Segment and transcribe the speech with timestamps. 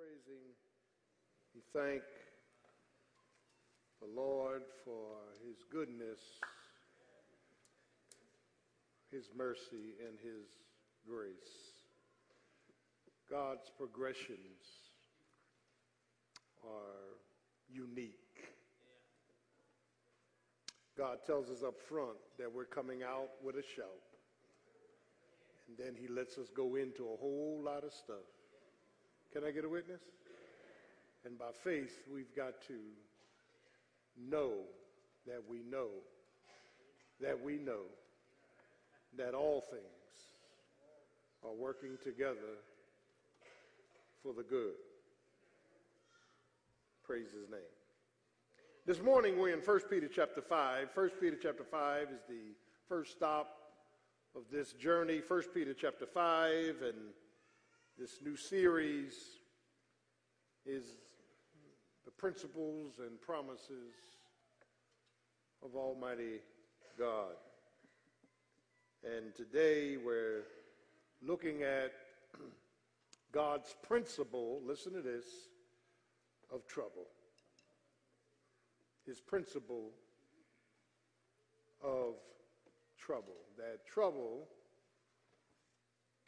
[0.00, 0.48] praising,
[1.54, 2.02] we thank
[4.00, 6.20] the Lord for his goodness,
[9.10, 10.46] his mercy, and his
[11.06, 11.76] grace.
[13.28, 14.64] God's progressions
[16.64, 17.18] are
[17.68, 18.14] unique.
[20.96, 23.86] God tells us up front that we're coming out with a shout.
[25.68, 28.39] And then he lets us go into a whole lot of stuff.
[29.32, 30.00] Can I get a witness?
[31.24, 32.74] And by faith, we've got to
[34.18, 34.54] know
[35.24, 35.88] that we know
[37.20, 37.82] that we know
[39.16, 39.84] that all things
[41.44, 42.58] are working together
[44.22, 44.72] for the good.
[47.04, 47.60] Praise his name.
[48.86, 50.88] This morning we're in 1 Peter chapter 5.
[50.92, 52.54] 1 Peter chapter 5 is the
[52.88, 53.58] first stop
[54.34, 55.20] of this journey.
[55.28, 56.96] 1 Peter chapter 5 and
[58.00, 59.12] this new series
[60.64, 60.84] is
[62.06, 63.92] the principles and promises
[65.62, 66.38] of Almighty
[66.98, 67.34] God.
[69.04, 70.44] And today we're
[71.20, 71.92] looking at
[73.32, 75.26] God's principle, listen to this,
[76.50, 77.06] of trouble.
[79.06, 79.90] His principle
[81.84, 82.14] of
[82.98, 83.36] trouble.
[83.58, 84.48] That trouble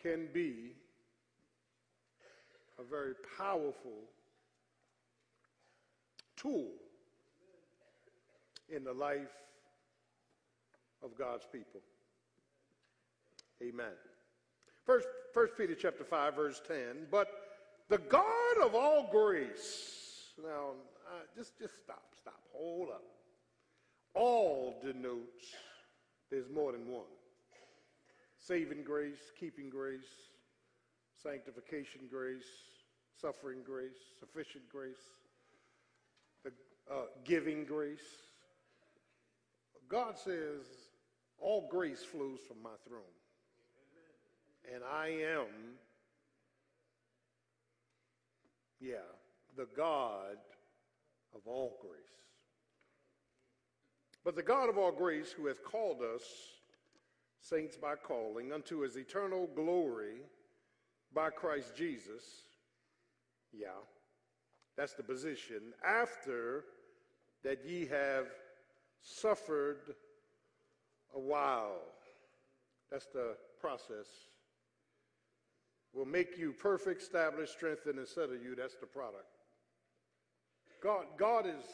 [0.02, 0.72] can be
[2.82, 4.08] a very powerful
[6.36, 6.70] tool
[8.68, 9.36] in the life
[11.02, 11.80] of God's people.
[13.62, 13.92] Amen.
[14.84, 17.06] First, First Peter chapter 5, verse 10.
[17.10, 17.28] But
[17.88, 20.32] the God of all grace.
[20.42, 20.70] Now,
[21.06, 23.04] uh, just, just stop, stop, hold up.
[24.14, 25.54] All denotes
[26.30, 27.04] there's more than one.
[28.38, 30.00] Saving grace, keeping grace,
[31.22, 32.48] sanctification grace,
[33.22, 34.96] suffering grace, sufficient grace,
[36.44, 36.50] the
[36.92, 38.00] uh, giving grace.
[39.88, 40.66] God says,
[41.38, 43.02] all grace flows from my throne.
[44.74, 45.46] And I am,
[48.80, 48.96] yeah,
[49.56, 50.36] the God
[51.34, 51.92] of all grace.
[54.24, 56.22] But the God of all grace, who hath called us,
[57.40, 60.22] saints by calling, unto his eternal glory
[61.12, 62.22] by Christ Jesus,
[63.52, 63.68] yeah,
[64.76, 66.64] that's the position, after
[67.44, 68.26] that ye have
[69.00, 69.94] suffered
[71.14, 71.80] a while.
[72.90, 74.06] That's the process.
[75.94, 78.54] Will make you perfect, establish, strengthen, and settle you.
[78.56, 79.26] That's the product.
[80.82, 81.64] God, God is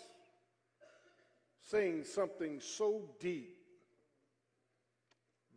[1.61, 3.57] saying something so deep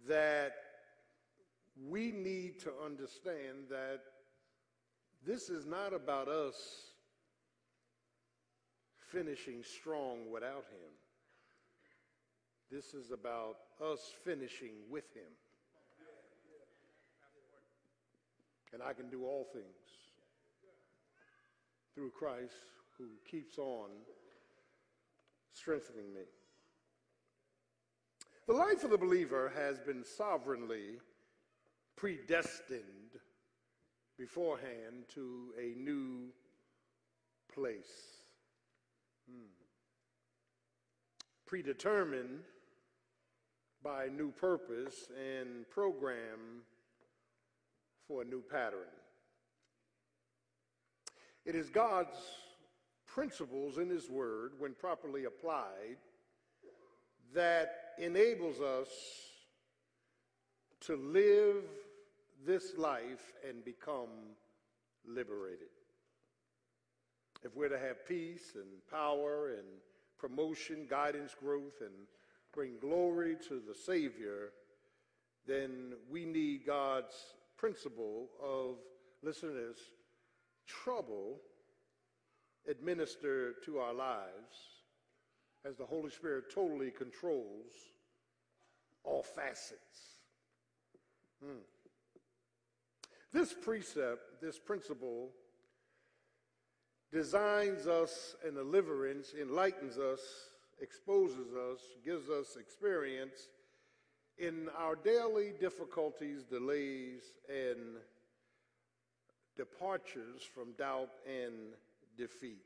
[0.07, 0.53] that
[1.89, 4.01] we need to understand that
[5.25, 6.55] this is not about us
[9.11, 10.91] finishing strong without Him.
[12.71, 15.31] This is about us finishing with Him.
[18.73, 19.65] And I can do all things
[21.93, 22.53] through Christ
[22.97, 23.89] who keeps on
[25.53, 26.21] strengthening me.
[28.47, 30.99] The life of the believer has been sovereignly
[31.95, 33.00] predestined
[34.17, 36.29] beforehand to a new
[37.53, 38.21] place.
[39.29, 39.47] Hmm.
[41.45, 42.41] Predetermined
[43.83, 46.63] by new purpose and program
[48.07, 48.91] for a new pattern.
[51.45, 52.17] It is God's
[53.07, 55.97] principles in His Word, when properly applied,
[57.33, 58.89] that enables us
[60.81, 61.63] to live
[62.45, 64.09] this life and become
[65.05, 65.67] liberated.
[67.43, 69.67] If we're to have peace and power and
[70.19, 72.07] promotion, guidance, growth, and
[72.53, 74.51] bring glory to the Savior,
[75.47, 77.15] then we need God's
[77.57, 78.75] principle of,
[79.23, 79.79] listen to this,
[80.67, 81.37] trouble
[82.69, 84.55] administered to our lives
[85.65, 87.71] as the Holy Spirit totally controls
[89.03, 90.19] all facets.
[91.43, 91.61] Hmm.
[93.33, 95.29] This precept, this principle,
[97.11, 100.19] designs us and deliverance, enlightens us,
[100.81, 103.49] exposes us, gives us experience
[104.37, 107.97] in our daily difficulties, delays, and
[109.55, 111.53] departures from doubt and
[112.17, 112.63] defeat.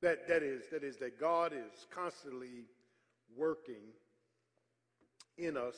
[0.00, 2.66] That, that, is, that is, that God is constantly
[3.36, 3.92] working
[5.38, 5.76] in us,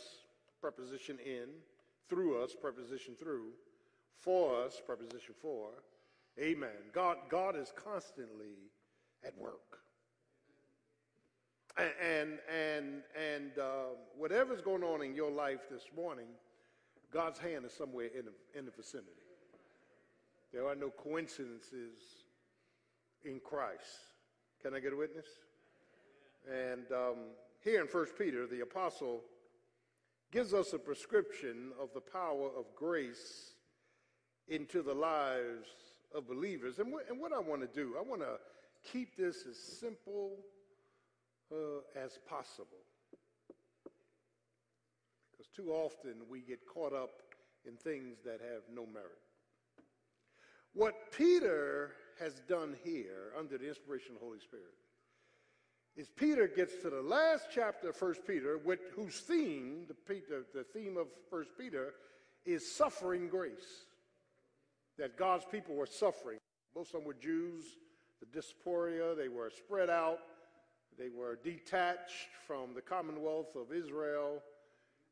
[0.60, 1.48] preposition in,
[2.08, 3.50] through us, preposition through,
[4.20, 5.70] for us, preposition for,
[6.40, 6.70] Amen.
[6.92, 8.70] God, God is constantly
[9.24, 9.78] at work.
[11.76, 16.26] And, and, and, uh, whatever's going on in your life this morning,
[17.12, 19.10] God's hand is somewhere in the, in the vicinity.
[20.52, 21.98] There are no coincidences
[23.24, 23.82] in Christ.
[24.62, 25.26] Can I get a witness?
[26.48, 27.16] And um,
[27.62, 29.22] here in 1 Peter, the apostle
[30.32, 33.53] gives us a prescription of the power of grace
[34.48, 35.68] into the lives
[36.14, 36.78] of believers.
[36.78, 38.38] And, wh- and what I want to do, I want to
[38.92, 40.38] keep this as simple
[41.52, 42.84] uh, as possible.
[45.32, 47.22] Because too often we get caught up
[47.66, 49.18] in things that have no merit.
[50.74, 54.74] What Peter has done here under the inspiration of the Holy Spirit
[55.96, 60.64] is Peter gets to the last chapter of 1 Peter, with, whose theme, the, the
[60.64, 61.94] theme of 1 Peter,
[62.44, 63.86] is suffering grace.
[64.98, 66.38] That God's people were suffering.
[66.74, 67.64] Most of them were Jews,
[68.20, 70.18] the diaspora, they were spread out,
[70.98, 74.42] they were detached from the commonwealth of Israel,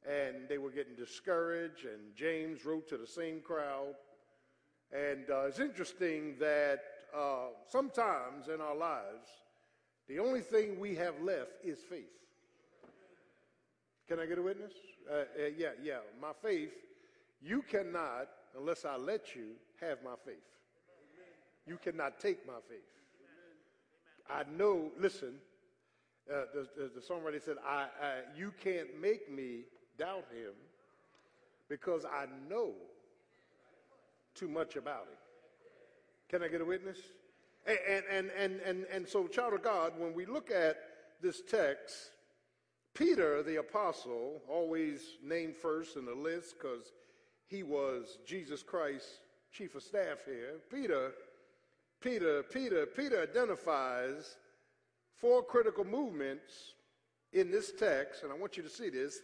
[0.08, 1.84] and they were getting discouraged.
[1.84, 3.94] And James wrote to the same crowd.
[4.92, 6.80] And uh, it's interesting that
[7.16, 9.28] uh, sometimes in our lives,
[10.08, 12.10] the only thing we have left is faith.
[14.08, 14.72] Can I get a witness?
[15.10, 15.24] Uh, uh,
[15.56, 15.98] yeah, yeah.
[16.20, 16.72] My faith,
[17.40, 19.52] you cannot, unless I let you,
[19.82, 20.36] have my faith.
[21.66, 22.80] You cannot take my faith.
[24.30, 25.34] I know, listen,
[26.32, 29.62] uh, the, the, the, songwriter said, I, I, You can't make me
[29.98, 30.54] doubt him
[31.68, 32.72] because I know
[34.34, 35.18] too much about him.
[36.28, 36.98] Can I get a witness?
[37.66, 40.76] And, and, and, and, and so, child of God, when we look at
[41.20, 42.12] this text,
[42.94, 46.92] Peter, the apostle, always named first in the list because
[47.46, 49.20] he was Jesus Christ's
[49.52, 50.54] chief of staff here.
[50.70, 51.12] Peter,
[52.00, 54.36] Peter, Peter, Peter identifies
[55.14, 56.72] four critical movements
[57.32, 59.20] in this text, and I want you to see this.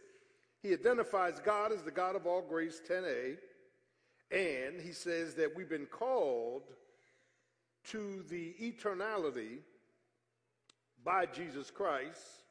[0.63, 3.37] He identifies God as the God of all grace, 10a,
[4.31, 6.65] and he says that we've been called
[7.85, 9.59] to the eternality
[11.05, 12.43] by Jesus Christ.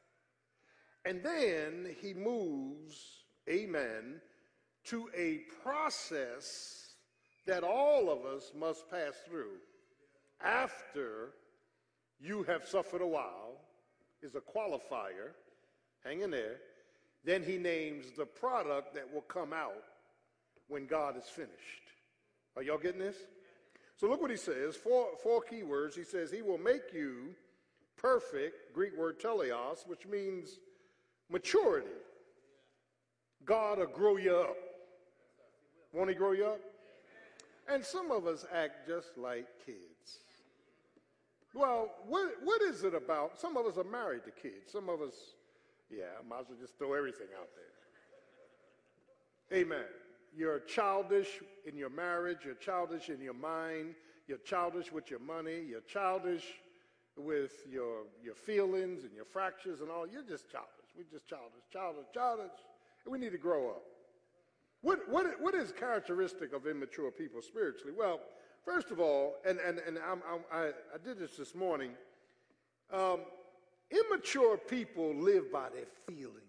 [1.06, 4.20] And then he moves, amen,
[4.86, 6.87] to a process
[7.48, 9.56] that all of us must pass through
[10.44, 11.30] after
[12.20, 13.58] you have suffered a while,
[14.22, 15.32] is a qualifier.
[16.04, 16.58] Hang in there.
[17.24, 19.84] Then he names the product that will come out
[20.68, 21.52] when God is finished.
[22.56, 23.18] Are y'all getting this?
[23.98, 24.76] So look what he says.
[24.76, 25.96] Four, four key words.
[25.96, 27.36] He says, He will make you
[27.98, 30.60] perfect, Greek word teleos, which means
[31.30, 31.88] maturity.
[33.44, 34.56] God will grow you up.
[35.94, 36.60] Won't he grow you up?
[37.69, 40.19] And some of us act just like kids.
[41.54, 43.40] Well, what, what is it about?
[43.40, 44.72] Some of us are married to kids.
[44.72, 45.16] Some of us,
[45.90, 47.50] yeah, I might as well just throw everything out
[49.50, 49.59] there.
[49.59, 49.86] Amen.
[50.36, 53.95] You're childish in your marriage, you're childish in your mind,
[54.28, 56.44] you're childish with your money, you're childish
[57.18, 60.06] with your, your feelings and your fractures and all.
[60.07, 60.69] You're just childish.
[60.95, 62.52] We're just childish, childish, childish.
[63.06, 63.83] And we need to grow up.
[64.88, 67.92] What, what, what is characteristic of immature people spiritually?
[67.94, 68.22] Well,
[68.64, 71.92] first of all, and, and, and I'm, I'm, i I, did this this morning,
[72.94, 73.20] um,
[73.92, 76.40] immature people live by their feelings.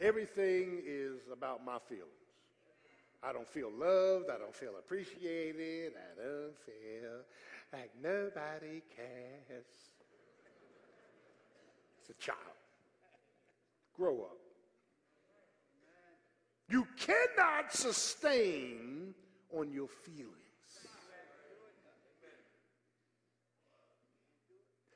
[0.00, 2.06] Everything is about my feelings.
[3.24, 4.30] I don't feel loved.
[4.30, 5.94] I don't feel appreciated.
[5.96, 7.10] I don't feel
[7.72, 9.66] like nobody cares.
[11.98, 12.38] It's a child.
[13.96, 14.41] Grow up.
[16.72, 19.14] You cannot sustain
[19.54, 20.32] on your feelings.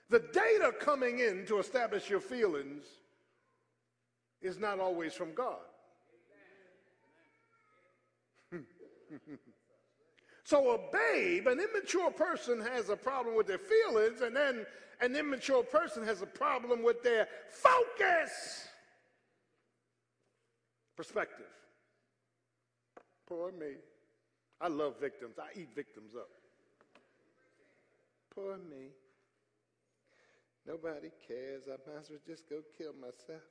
[0.09, 2.87] The data coming in to establish your feelings
[4.40, 5.59] is not always from God.
[10.45, 14.64] so a babe, an immature person has a problem with their feelings, and then
[15.02, 18.66] an immature person has a problem with their focus.
[20.97, 21.45] Perspective.
[23.26, 23.75] Poor me.
[24.61, 25.37] I love victims.
[25.38, 26.28] I eat victims up.
[28.35, 28.88] Poor me.
[30.66, 31.64] Nobody cares.
[31.66, 33.42] I might as well just go kill myself.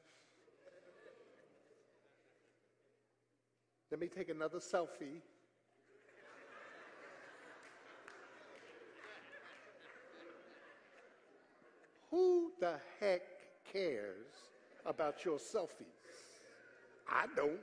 [3.92, 5.22] Let me take another selfie.
[12.12, 13.22] Who the heck
[13.72, 14.28] cares
[14.86, 15.86] about your selfies?
[17.10, 17.60] I don't.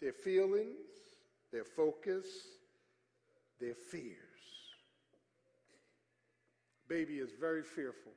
[0.00, 0.76] Their feelings,
[1.52, 2.26] their focus,
[3.60, 4.16] their fears.
[6.88, 8.12] Baby is very fearful.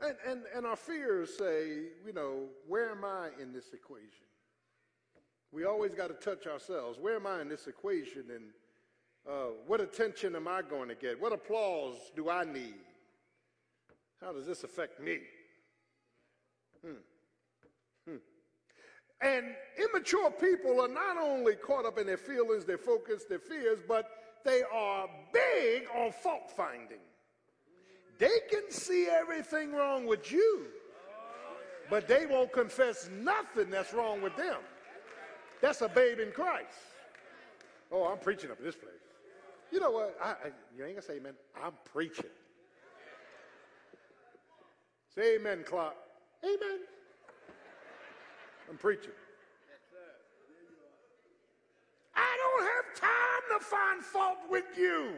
[0.00, 4.26] And, and, and our fears say, you know, where am I in this equation?
[5.52, 6.98] We always got to touch ourselves.
[7.00, 8.24] Where am I in this equation?
[8.34, 8.44] And
[9.28, 11.20] uh, what attention am I going to get?
[11.20, 12.74] What applause do I need?
[14.20, 15.18] How does this affect me?
[16.84, 16.98] Hmm.
[19.20, 19.46] And
[19.78, 24.10] immature people are not only caught up in their feelings, their focus, their fears, but
[24.44, 26.98] they are big on fault finding.
[28.18, 30.66] They can see everything wrong with you,
[31.90, 34.58] but they won't confess nothing that's wrong with them.
[35.60, 36.78] That's a babe in Christ.
[37.90, 38.92] Oh, I'm preaching up in this place.
[39.72, 40.16] You know what?
[40.22, 40.34] I, I,
[40.76, 41.34] you ain't gonna say amen.
[41.62, 42.30] I'm preaching.
[45.14, 45.94] Say amen, Clark.
[46.44, 46.80] Amen.
[48.68, 49.12] I'm preaching.
[52.14, 55.14] I don't have time to find fault with you.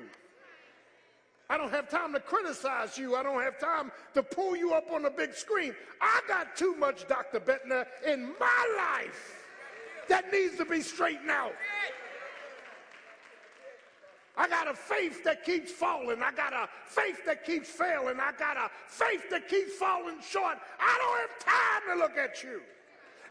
[1.50, 3.16] I don't have time to criticize you.
[3.16, 5.74] I don't have time to pull you up on the big screen.
[6.00, 7.40] I got too much, Dr.
[7.40, 9.46] Bettner, in my life
[10.08, 11.54] that needs to be straightened out.
[14.36, 16.22] I got a faith that keeps falling.
[16.22, 18.20] I got a faith that keeps failing.
[18.20, 20.58] I got a faith that keeps falling short.
[20.78, 22.60] I don't have time to look at you.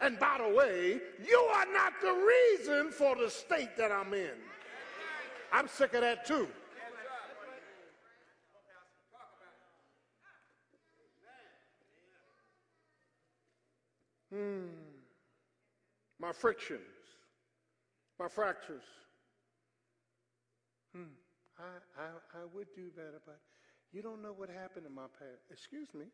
[0.02, 4.36] And by the way, you are not the reason for the state that I'm in.
[5.52, 6.48] I'm sick of that too.
[14.32, 14.66] Hmm.
[16.20, 16.82] My frictions,
[18.20, 18.84] my fractures.
[20.94, 21.04] Hmm.
[21.58, 23.40] I, I, I would do better, but
[23.94, 25.46] you don't know what happened in my past.
[25.50, 26.06] Excuse me.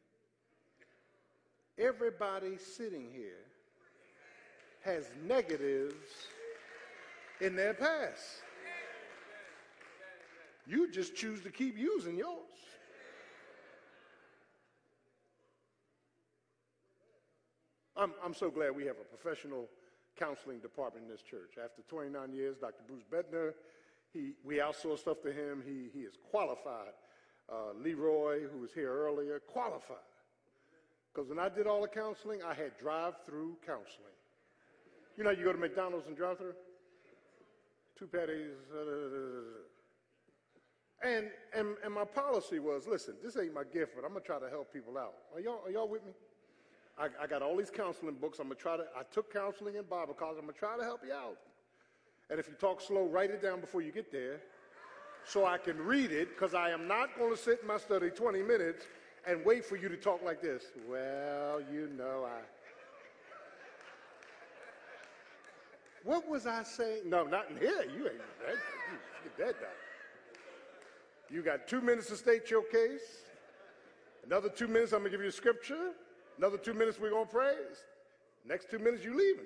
[1.77, 3.47] Everybody sitting here
[4.83, 5.95] has negatives
[7.41, 8.41] in their past.
[10.65, 12.39] You just choose to keep using yours.
[17.95, 19.69] I'm, I'm so glad we have a professional
[20.17, 21.57] counseling department in this church.
[21.63, 22.83] After 29 years, Dr.
[22.87, 23.53] Bruce Bedner,
[24.11, 25.63] he, we outsource stuff to him.
[25.65, 26.93] He, he is qualified.
[27.51, 29.97] Uh, Leroy, who was here earlier, qualified.
[31.13, 34.13] Because when I did all the counseling, I had drive-through counseling.
[35.17, 36.53] You know, you go to McDonald's and drive-through,
[37.97, 38.55] two patties.
[38.73, 39.61] Uh,
[41.07, 44.39] and, and, and my policy was, listen, this ain't my gift, but I'm gonna try
[44.39, 45.13] to help people out.
[45.35, 46.11] Are y'all, are y'all with me?
[46.97, 48.39] I, I got all these counseling books.
[48.39, 48.83] I'm gonna try to.
[48.97, 50.37] I took counseling in Bible college.
[50.39, 51.37] I'm gonna try to help you out.
[52.29, 54.39] And if you talk slow, write it down before you get there,
[55.25, 56.29] so I can read it.
[56.29, 58.85] Because I am not going to sit in my study 20 minutes
[59.27, 60.63] and wait for you to talk like this.
[60.87, 62.39] Well, you know, I.
[66.03, 67.09] What was I saying?
[67.09, 67.83] No, not in here.
[67.95, 68.55] You ain't that.
[68.55, 69.71] You get that down.
[71.29, 73.23] You got two minutes to state your case.
[74.25, 75.91] Another two minutes, I'm to give you a scripture.
[76.37, 77.85] Another two minutes, we're to praise.
[78.47, 79.45] Next two minutes, you leaving.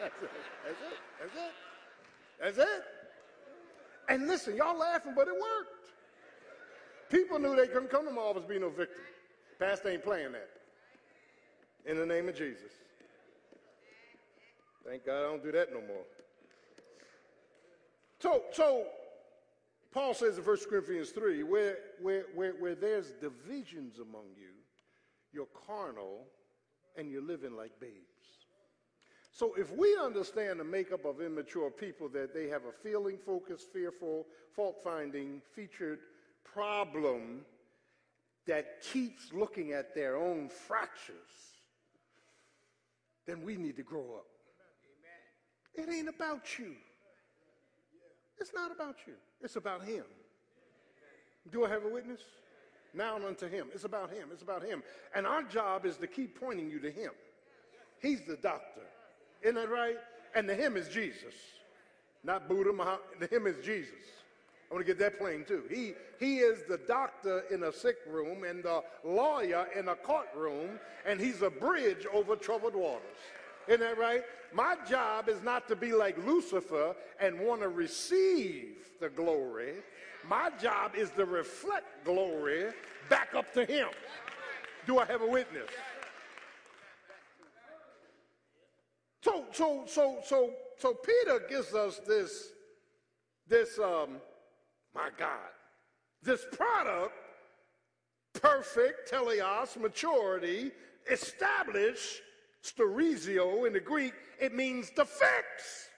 [0.00, 0.30] That's it.
[0.64, 0.98] That's it.
[1.20, 1.52] That's it.
[2.40, 2.84] That's it.
[4.08, 5.80] And listen, y'all laughing, but it worked.
[7.10, 9.02] People knew they couldn't come to my office be no victim.
[9.58, 10.48] Pastor ain't playing that.
[11.86, 12.72] In the name of Jesus.
[14.90, 16.02] Thank God I don't do that no more.
[18.18, 18.86] So, so
[19.92, 24.50] Paul says in 1 Corinthians 3, where, where, where, where there's divisions among you,
[25.32, 26.26] you're carnal
[26.96, 27.94] and you're living like babes.
[29.30, 33.72] So if we understand the makeup of immature people that they have a feeling focused,
[33.72, 36.00] fearful, fault finding, featured
[36.42, 37.42] problem
[38.48, 41.14] that keeps looking at their own fractures,
[43.28, 44.26] then we need to grow up.
[45.74, 46.74] It ain't about you.
[48.38, 49.14] It's not about you.
[49.42, 50.04] It's about him.
[51.50, 52.20] Do I have a witness?
[52.94, 53.68] Now unto him.
[53.72, 54.28] It's about him.
[54.32, 54.82] It's about him.
[55.14, 57.12] And our job is to keep pointing you to him.
[58.00, 58.82] He's the doctor.
[59.42, 59.96] Isn't that right?
[60.34, 61.34] And the him is Jesus.
[62.24, 63.00] Not Buddha, Muhammad.
[63.18, 63.94] The him is Jesus.
[64.70, 65.64] I want to get that plain too.
[65.68, 70.78] He, he is the doctor in a sick room and the lawyer in a courtroom,
[71.04, 73.02] and he's a bridge over troubled waters.
[73.68, 74.22] Isn't that right?
[74.52, 79.74] My job is not to be like Lucifer and want to receive the glory.
[80.28, 82.72] My job is to reflect glory
[83.08, 83.88] back up to him.
[84.86, 85.68] Do I have a witness?
[89.22, 92.48] So, so, so, so, so Peter gives us this,
[93.46, 94.16] this, um,
[94.94, 95.50] my God,
[96.22, 97.12] this product,
[98.32, 100.72] perfect, teleos, maturity,
[101.10, 102.22] established,
[102.62, 105.88] sterizo in the Greek, it means to fix.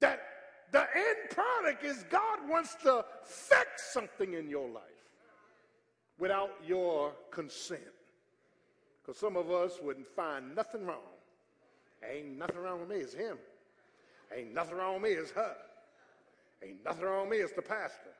[0.00, 0.20] That
[0.70, 4.82] the end product is God wants to fix something in your life
[6.18, 7.80] without your consent.
[9.02, 10.98] Because some of us wouldn't find nothing wrong.
[12.08, 13.38] Ain't nothing wrong with me, it's him.
[14.36, 15.56] Ain't nothing wrong with me, it's her.
[16.62, 18.10] Ain't nothing wrong with me, it's the pastor.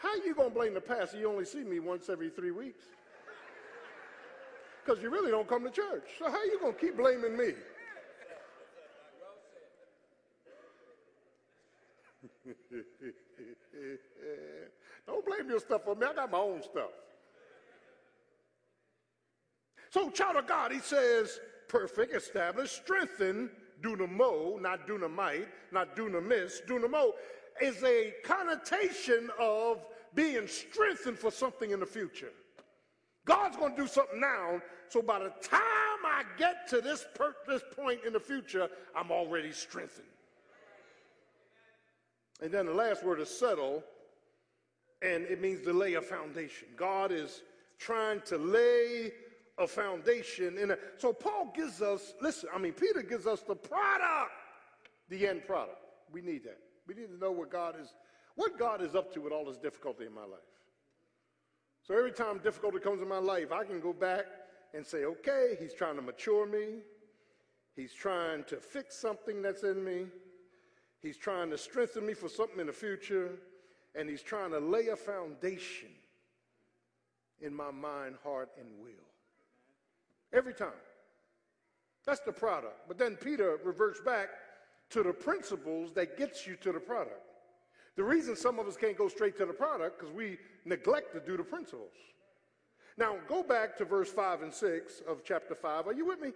[0.00, 1.18] How you gonna blame the pastor?
[1.18, 2.84] You only see me once every three weeks.
[4.84, 6.08] Because you really don't come to church.
[6.18, 7.52] So how are you gonna keep blaming me?
[15.06, 16.06] don't blame your stuff on me.
[16.06, 16.90] I got my own stuff.
[19.90, 23.50] So, child of God, he says, perfect, established, strengthened,
[23.82, 26.64] dunamo, not dunamite, not dunamis.
[26.66, 27.12] Dunamo
[27.60, 29.84] is a connotation of
[30.14, 32.30] being strengthened for something in the future.
[33.24, 35.60] God's going to do something now, so by the time
[36.04, 40.06] I get to this, per- this point in the future, I'm already strengthened.
[42.42, 43.84] And then the last word is settle,
[45.02, 46.68] and it means to lay a foundation.
[46.76, 47.42] God is
[47.78, 49.12] trying to lay
[49.58, 50.58] a foundation.
[50.58, 54.32] In a, so Paul gives us, listen, I mean, Peter gives us the product,
[55.08, 55.76] the end product.
[56.10, 56.58] We need that.
[56.86, 57.94] We need to know what God is,
[58.34, 60.40] what God is up to with all this difficulty in my life.
[61.90, 64.24] So every time difficulty comes in my life, I can go back
[64.74, 66.82] and say, okay, he's trying to mature me.
[67.74, 70.06] He's trying to fix something that's in me.
[71.02, 73.32] He's trying to strengthen me for something in the future.
[73.96, 75.88] And he's trying to lay a foundation
[77.40, 78.92] in my mind, heart, and will.
[80.32, 80.68] Every time.
[82.06, 82.86] That's the product.
[82.86, 84.28] But then Peter reverts back
[84.90, 87.29] to the principles that gets you to the product.
[87.96, 91.20] The reason some of us can't go straight to the product because we neglect to
[91.20, 91.92] do the principles.
[92.96, 95.86] Now, go back to verse 5 and 6 of chapter 5.
[95.86, 96.32] Are you with me?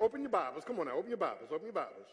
[0.00, 0.64] Open your Bibles.
[0.64, 1.50] Come on now, open your Bibles.
[1.52, 2.08] Open your Bibles.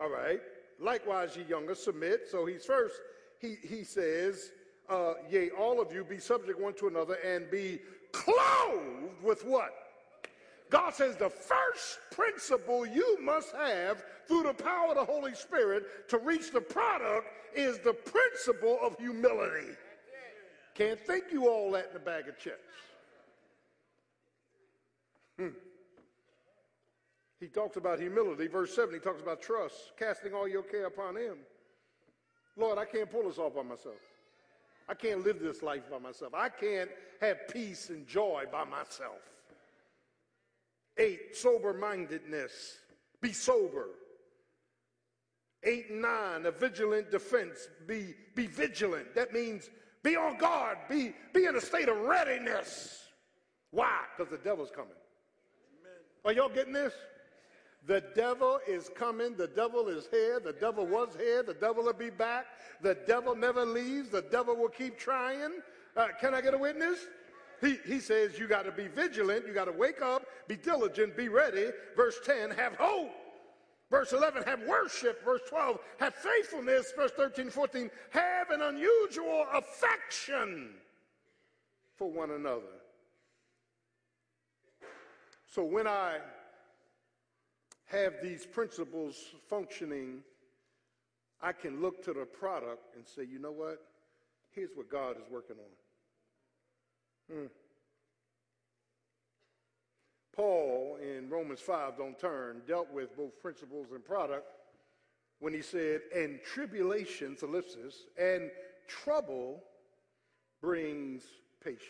[0.00, 0.40] All right.
[0.80, 2.22] Likewise, ye younger, submit.
[2.30, 2.96] So he's first,
[3.38, 4.50] he, he says,
[4.88, 7.78] uh, Yea, all of you be subject one to another and be
[8.12, 9.72] clothed with what?
[10.70, 16.08] God says the first principle you must have through the power of the Holy Spirit
[16.08, 19.72] to reach the product is the principle of humility.
[20.74, 22.56] Can't think you all that in a bag of chips.
[25.36, 25.48] Hmm.
[27.40, 28.46] He talks about humility.
[28.46, 31.38] Verse 7, he talks about trust, casting all your care upon him.
[32.56, 33.96] Lord, I can't pull this off by myself.
[34.88, 36.34] I can't live this life by myself.
[36.34, 39.20] I can't have peace and joy by myself.
[41.00, 42.76] Eight, sober mindedness.
[43.22, 43.86] Be sober.
[45.64, 47.68] Eight and nine, a vigilant defense.
[47.86, 49.14] Be, be vigilant.
[49.14, 49.70] That means
[50.02, 50.76] be on guard.
[50.90, 53.04] Be, be in a state of readiness.
[53.70, 54.00] Why?
[54.16, 54.92] Because the devil's coming.
[56.24, 56.92] Are y'all getting this?
[57.86, 59.36] The devil is coming.
[59.36, 60.38] The devil is here.
[60.38, 61.42] The devil was here.
[61.42, 62.44] The devil will be back.
[62.82, 64.10] The devil never leaves.
[64.10, 65.60] The devil will keep trying.
[65.96, 66.98] Uh, can I get a witness?
[67.60, 69.46] He, he says you got to be vigilant.
[69.46, 71.68] You got to wake up, be diligent, be ready.
[71.96, 73.10] Verse 10, have hope.
[73.90, 75.24] Verse 11, have worship.
[75.24, 76.92] Verse 12, have faithfulness.
[76.96, 80.70] Verse 13, 14, have an unusual affection
[81.96, 82.62] for one another.
[85.52, 86.18] So when I
[87.86, 89.16] have these principles
[89.48, 90.22] functioning,
[91.42, 93.82] I can look to the product and say, you know what?
[94.52, 95.79] Here's what God is working on.
[97.30, 97.46] Hmm.
[100.34, 104.46] Paul in Romans 5, don't turn, dealt with both principles and product
[105.38, 108.50] when he said, and tribulation, ellipsis, and
[108.86, 109.62] trouble
[110.60, 111.22] brings
[111.62, 111.84] patience.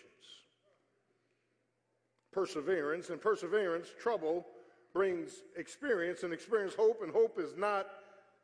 [2.33, 4.47] Perseverance, and perseverance, trouble
[4.93, 7.89] brings experience, and experience hope, and hope is not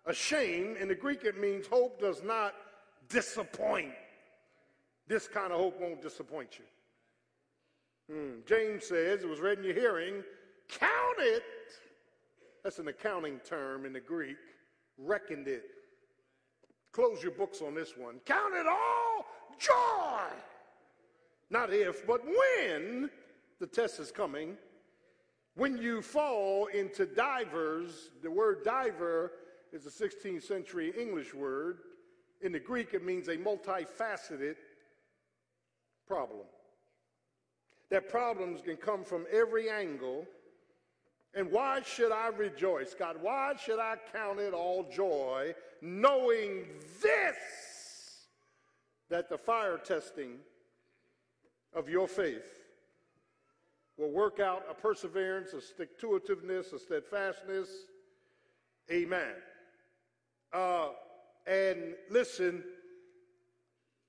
[0.07, 0.77] a shame.
[0.81, 2.55] In the Greek, it means hope does not
[3.09, 3.93] disappoint.
[5.07, 6.65] This kind of hope won't disappoint you.
[8.11, 8.41] Hmm.
[8.47, 10.23] James says, it was read in your hearing,
[10.69, 11.43] count it.
[12.63, 14.37] That's an accounting term in the Greek.
[14.99, 15.65] Reckoned it.
[16.93, 18.21] Close your books on this one.
[18.25, 19.27] Count it all
[19.59, 20.35] joy.
[21.51, 23.11] Not if, but when
[23.61, 24.57] the test is coming.
[25.55, 29.33] When you fall into divers, the word diver
[29.73, 31.79] is a 16th century English word.
[32.43, 34.57] In the Greek, it means a multifaceted
[36.07, 36.47] problem
[37.91, 40.27] that problems can come from every angle.
[41.35, 43.17] And why should I rejoice, God?
[43.21, 46.65] Why should I count it all joy, knowing
[47.03, 47.37] this,
[49.11, 50.39] that the fire testing
[51.75, 52.67] of your faith
[53.97, 57.69] will work out a perseverance, a stick to itiveness, a steadfastness.
[58.91, 59.35] Amen.
[60.53, 60.89] Uh,
[61.47, 62.63] and listen,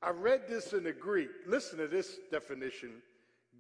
[0.02, 1.30] I read this in the Greek.
[1.46, 3.02] Listen to this definition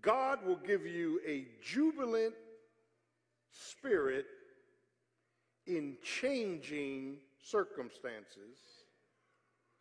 [0.02, 2.34] God will give you a jubilant
[3.52, 4.26] spirit
[5.66, 8.58] in changing circumstances.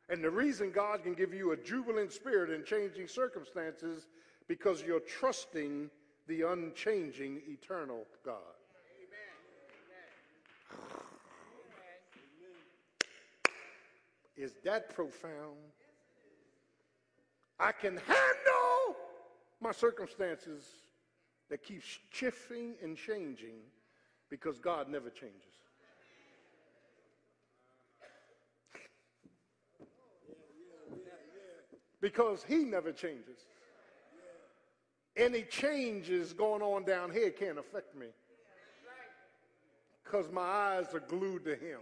[0.09, 4.07] And the reason God can give you a jubilant spirit in changing circumstances
[4.47, 5.91] because you're trusting
[6.29, 8.37] the unchanging eternal God.
[10.79, 11.01] Amen.
[14.37, 15.57] Is that profound?
[17.59, 18.46] I can handle
[19.61, 20.65] my circumstances
[21.51, 23.59] that keep shifting and changing
[24.31, 25.57] because God never changes.
[32.07, 33.47] because he never changes.
[35.17, 38.07] Any changes going on down here can't affect me
[40.05, 41.81] because my eyes are glued to him.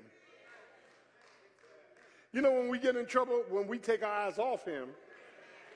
[2.33, 4.89] You know, when we get in trouble, when we take our eyes off him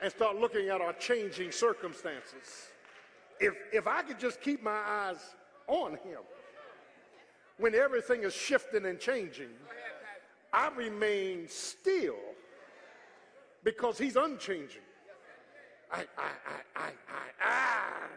[0.01, 2.69] and start looking at our changing circumstances,
[3.39, 5.17] if, if I could just keep my eyes
[5.67, 6.19] on him
[7.57, 9.49] when everything is shifting and changing,
[10.53, 12.15] I remain still
[13.63, 14.81] because he's unchanging.
[15.91, 16.01] I, I,
[16.77, 16.91] I, I, I,
[17.43, 18.07] ah.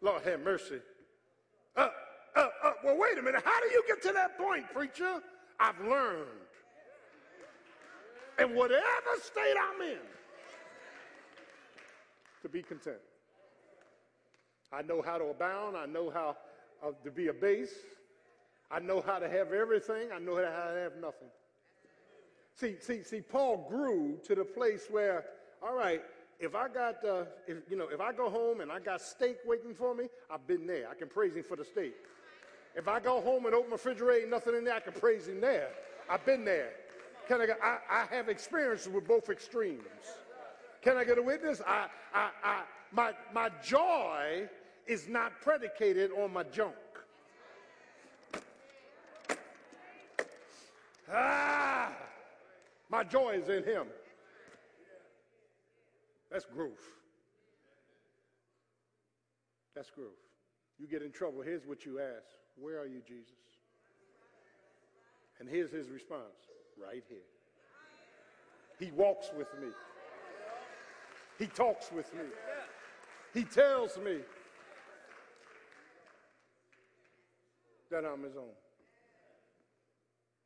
[0.00, 0.80] Lord have mercy.
[1.76, 1.88] Uh,
[2.34, 3.42] uh, uh, well, wait a minute.
[3.44, 5.20] How do you get to that point, preacher?
[5.60, 6.26] I've learned.
[8.38, 8.82] And whatever
[9.22, 9.98] state I'm in,
[12.42, 12.98] to be content.
[14.72, 15.76] I know how to abound.
[15.76, 16.36] I know how
[16.82, 17.74] uh, to be a base.
[18.70, 20.08] I know how to have everything.
[20.14, 21.28] I know how to have nothing.
[22.54, 25.24] See, see, see, Paul grew to the place where,
[25.62, 26.02] all right,
[26.40, 29.38] if I got, uh, if, you know, if I go home and I got steak
[29.46, 30.88] waiting for me, I've been there.
[30.90, 31.94] I can praise him for the steak.
[32.74, 35.40] If I go home and open my refrigerator, nothing in there, I can praise him
[35.40, 35.68] there.
[36.08, 36.70] I've been there.
[37.28, 39.82] Can I, I, I have experiences with both extremes.
[40.82, 41.62] Can I get a witness?
[41.66, 44.48] I, I, I, my, my joy
[44.86, 46.74] is not predicated on my junk.
[51.10, 51.92] Ah!
[52.90, 53.86] My joy is in him.
[56.30, 56.82] That's growth.
[59.74, 60.10] That's growth.
[60.78, 62.26] You get in trouble, here's what you ask
[62.60, 63.32] Where are you, Jesus?
[65.38, 67.18] And here's his response right here.
[68.78, 69.68] He walks with me,
[71.42, 72.22] he talks with me,
[73.34, 74.18] he tells me
[77.90, 78.54] that I'm his own.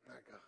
[0.07, 0.39] My God.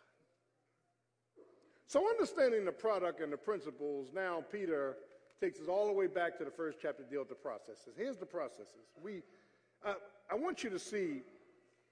[1.86, 4.98] So, understanding the product and the principles, now Peter
[5.40, 7.94] takes us all the way back to the first chapter to deal with the processes.
[7.96, 8.90] Here's the processes.
[9.04, 9.22] We,
[9.86, 9.94] uh,
[10.32, 11.22] I want you to see,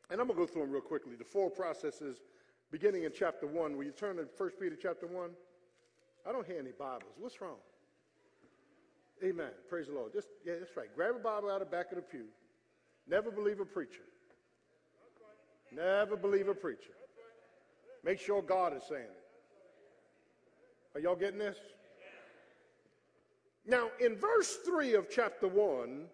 [0.10, 2.22] and I'm going to go through them real quickly, the four processes
[2.72, 3.78] beginning in chapter 1.
[3.78, 5.30] Will you turn to 1 Peter chapter 1?
[6.28, 7.13] I don't hear any Bibles.
[7.20, 7.58] What's wrong?
[9.23, 9.49] Amen.
[9.69, 10.13] Praise the Lord.
[10.13, 10.88] Just, yeah, that's right.
[10.95, 12.25] Grab a Bible out of the back of the pew.
[13.08, 14.03] Never believe a preacher.
[15.71, 16.93] Never believe a preacher.
[18.03, 19.23] Make sure God is saying it.
[20.95, 21.58] Are y'all getting this?
[23.65, 26.06] Now, in verse 3 of chapter 1,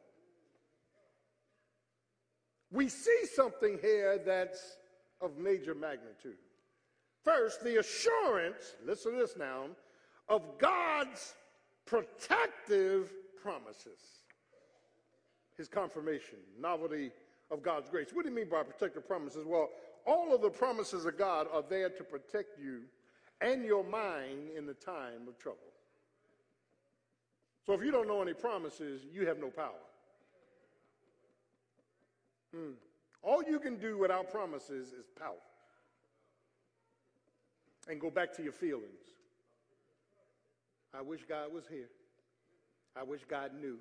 [2.72, 4.78] we see something here that's
[5.22, 6.38] of major magnitude.
[7.24, 9.68] First, the assurance, listen to this now,
[10.28, 11.36] of God's
[11.86, 14.00] protective promises.
[15.58, 17.12] His confirmation, novelty
[17.52, 18.10] of God's grace.
[18.14, 19.46] What do you mean by protective promises?
[19.46, 19.70] Well,
[20.06, 22.82] all of the promises of God are there to protect you
[23.42, 25.60] and your mind in the time of trouble.
[27.66, 29.72] So if you don't know any promises, you have no power.
[32.54, 32.72] Hmm.
[33.22, 35.40] All you can do without promises is pout
[37.90, 39.13] and go back to your feelings.
[40.96, 41.90] I wish God was here.
[42.96, 43.78] I wish God knew.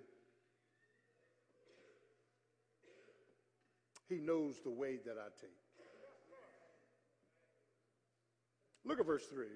[4.09, 5.51] He knows the way that I take.
[8.85, 9.47] Look at verse 3.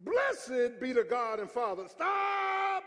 [0.00, 1.84] Blessed be the God and Father.
[1.88, 2.84] Stop!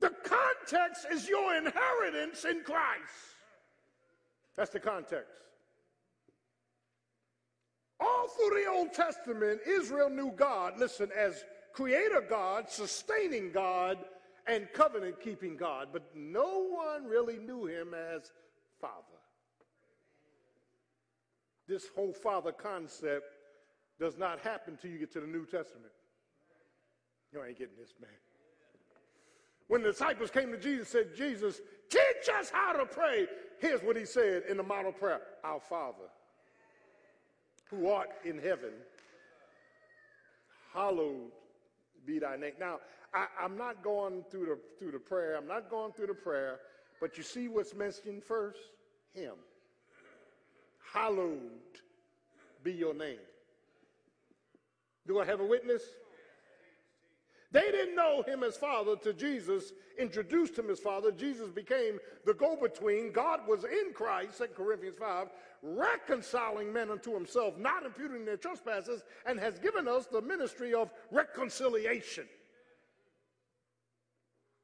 [0.00, 3.34] The context is your inheritance in Christ.
[4.56, 5.40] That's the context.
[8.04, 13.98] All through the Old Testament, Israel knew God, listen, as creator God, sustaining God,
[14.46, 18.30] and covenant keeping God, but no one really knew him as
[18.80, 18.92] Father.
[21.66, 23.24] This whole father concept
[23.98, 25.92] does not happen until you get to the New Testament.
[27.32, 28.10] You ain't getting this, man.
[29.68, 33.26] When the disciples came to Jesus said, Jesus, teach us how to pray.
[33.60, 36.10] Here's what he said in the model prayer Our Father.
[37.74, 38.72] Who art in heaven,
[40.72, 41.32] hallowed
[42.06, 42.52] be thy name.
[42.58, 42.78] Now,
[43.12, 45.36] I, am not going through the, through the prayer.
[45.36, 46.58] I'm not going through the prayer,
[47.00, 48.58] but you see what's mentioned first?
[49.14, 49.34] Him.
[50.92, 51.40] Hallowed
[52.62, 53.18] be your name.
[55.06, 55.82] Do I have a witness?
[57.54, 61.12] They didn't know him as father till Jesus introduced him as father.
[61.12, 63.12] Jesus became the go between.
[63.12, 65.28] God was in Christ, 2 Corinthians 5,
[65.62, 70.90] reconciling men unto himself, not imputing their trespasses, and has given us the ministry of
[71.12, 72.24] reconciliation.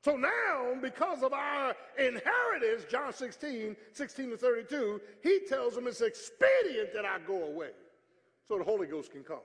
[0.02, 6.00] So now, because of our inheritance, John 16, 16 to 32, he tells them it's
[6.00, 7.70] expedient that I go away
[8.48, 9.38] so the Holy Ghost can come.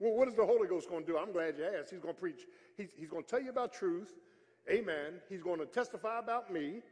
[0.00, 1.18] Well, what is the Holy Ghost going to do?
[1.18, 1.90] I'm glad you asked.
[1.90, 2.46] He's going to preach.
[2.76, 4.12] He's, he's going to tell you about truth.
[4.70, 5.14] Amen.
[5.28, 6.82] He's going to testify about me.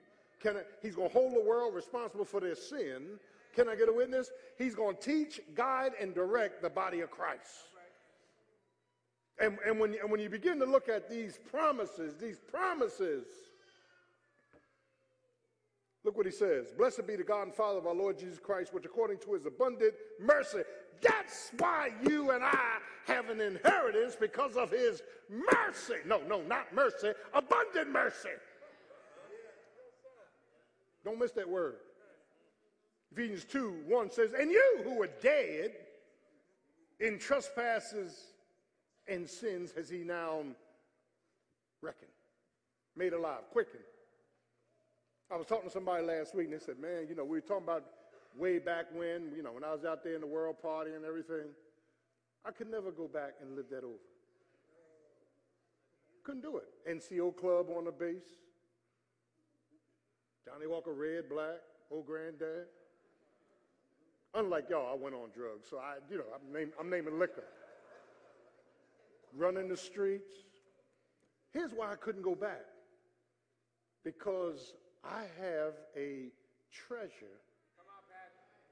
[0.43, 3.19] Can I, he's going to hold the world responsible for their sin.
[3.55, 4.31] Can I get a witness?
[4.59, 7.71] He's going to teach, guide, and direct the body of Christ.
[9.39, 13.27] And, and, when, and when you begin to look at these promises, these promises,
[16.07, 18.73] look what he says Blessed be the God and Father of our Lord Jesus Christ,
[18.73, 20.63] which according to his abundant mercy,
[21.03, 26.01] that's why you and I have an inheritance because of his mercy.
[26.07, 28.31] No, no, not mercy, abundant mercy.
[31.05, 31.77] Don't miss that word.
[33.13, 35.73] Ephesians 2 1 says, And you who were dead
[37.01, 38.33] in trespasses
[39.09, 40.43] and sins has he now
[41.83, 42.11] reckoned,
[42.97, 43.83] made alive, quickened.
[45.31, 47.41] I was talking to somebody last week and they said, Man, you know, we were
[47.41, 47.85] talking about
[48.37, 51.05] way back when, you know, when I was out there in the world party and
[51.05, 51.49] everything.
[52.45, 53.95] I could never go back and live that over.
[56.23, 56.69] Couldn't do it.
[56.89, 58.39] NCO club on the base.
[60.45, 61.61] Johnnie Walker Red, Black,
[61.91, 62.67] old granddad.
[64.35, 67.45] Unlike y'all, I went on drugs, so I, you know, I'm, name, I'm naming liquor.
[69.37, 70.31] Running the streets.
[71.53, 72.65] Here's why I couldn't go back.
[74.05, 74.75] Because
[75.11, 76.29] I have a
[76.73, 77.41] treasure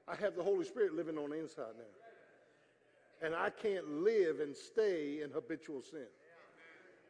[0.07, 3.25] I have the Holy Spirit living on the inside now.
[3.25, 6.05] And I can't live and stay in habitual sin.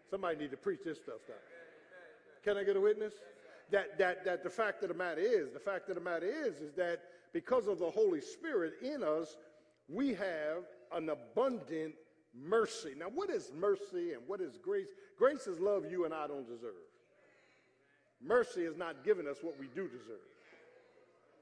[0.09, 1.37] Somebody need to preach this stuff down.
[2.43, 3.13] Can I get a witness?
[3.71, 6.61] That, that, that the fact of the matter is, the fact of the matter is,
[6.61, 7.01] is that
[7.33, 9.35] because of the Holy Spirit in us,
[9.89, 11.95] we have an abundant
[12.33, 12.93] mercy.
[12.97, 14.87] Now, what is mercy and what is grace?
[15.17, 16.75] Grace is love you and I don't deserve.
[18.25, 20.19] Mercy is not giving us what we do deserve.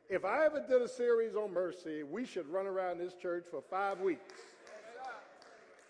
[0.09, 3.61] If I ever did a series on mercy, we should run around this church for
[3.61, 4.33] five weeks.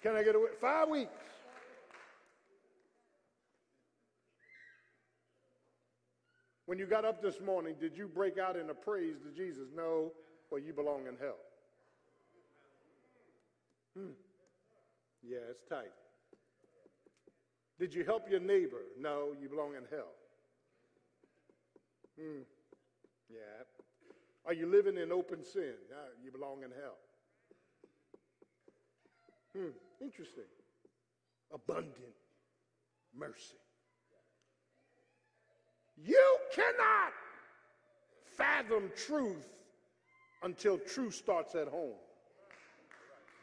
[0.03, 0.49] Can I get away?
[0.62, 1.12] Five weeks.
[6.65, 9.69] When you got up this morning, did you break out in a praise to Jesus?
[9.75, 10.12] No,
[10.51, 11.38] or you belong in hell?
[13.97, 14.13] Hmm.
[15.21, 15.91] Yeah, it's tight.
[17.79, 18.84] Did you help your neighbor?
[18.99, 20.12] No, you belong in hell.
[22.19, 22.41] Hmm.
[23.30, 23.63] Yeah,
[24.45, 25.73] are you living in open sin?
[26.23, 26.97] you belong in hell.
[29.56, 30.43] Hmm, interesting.
[31.54, 31.95] Abundant
[33.17, 33.56] mercy.
[35.95, 37.13] You cannot
[38.36, 39.47] fathom truth
[40.41, 41.95] until truth starts at home.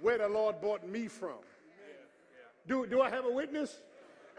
[0.01, 1.39] Where the Lord brought me from.
[2.67, 3.81] Do, do I have a witness?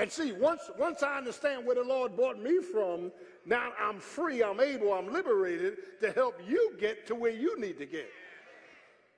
[0.02, 3.12] And see, once, once I understand where the Lord brought me from,
[3.46, 7.78] now I'm free, I'm able, I'm liberated to help you get to where you need
[7.78, 8.10] to get.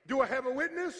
[0.06, 0.94] Do I have a witness?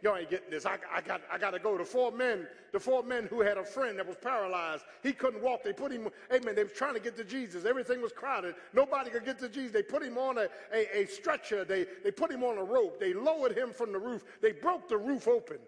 [0.00, 0.64] Y'all ain't getting this.
[0.64, 1.76] I, I got, I got to go.
[1.76, 4.84] The four men, the four men who had a friend that was paralyzed.
[5.02, 5.62] He couldn't walk.
[5.62, 7.66] They put him, amen, they was trying to get to Jesus.
[7.66, 8.54] Everything was crowded.
[8.72, 9.72] Nobody could get to Jesus.
[9.72, 11.66] They put him on a, a, a stretcher.
[11.66, 12.98] They, they put him on a rope.
[12.98, 14.24] They lowered him from the roof.
[14.40, 15.58] They broke the roof open.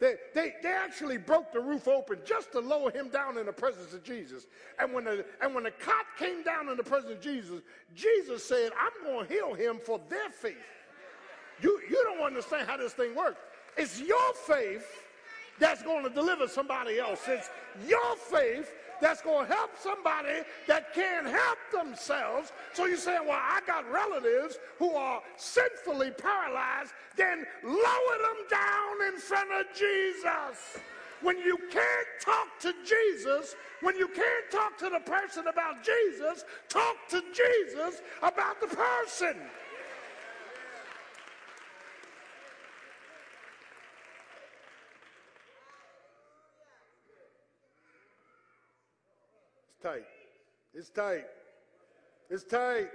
[0.00, 3.52] They, they, they actually broke the roof open just to lower him down in the
[3.52, 4.46] presence of Jesus.
[4.78, 7.62] And when, the, and when the cot came down in the presence of Jesus,
[7.94, 10.56] Jesus said, I'm going to heal him for their faith.
[11.60, 13.40] You, you don't understand how this thing works.
[13.76, 14.86] It's your faith
[15.58, 17.20] that's going to deliver somebody else.
[17.26, 17.50] It's
[17.88, 22.52] your faith that's going to help somebody that can't help themselves.
[22.72, 29.12] So you're saying, well, I got relatives who are sinfully paralyzed, then lower them down
[29.12, 30.82] in front of Jesus.
[31.20, 36.44] When you can't talk to Jesus, when you can't talk to the person about Jesus,
[36.68, 39.34] talk to Jesus about the person.
[49.82, 50.04] Tight.
[50.74, 51.24] It's tight.
[52.30, 52.88] It's tight.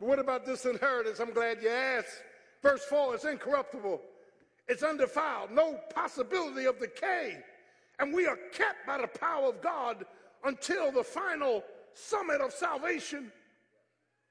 [0.00, 1.20] But what about this inheritance?
[1.20, 2.22] I'm glad you asked.
[2.62, 4.00] Verse 4 it's incorruptible,
[4.66, 7.38] it's undefiled, no possibility of decay.
[7.98, 10.04] And we are kept by the power of God
[10.44, 11.62] until the final
[11.94, 13.32] summit of salvation.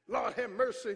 [0.07, 0.95] Lord have mercy.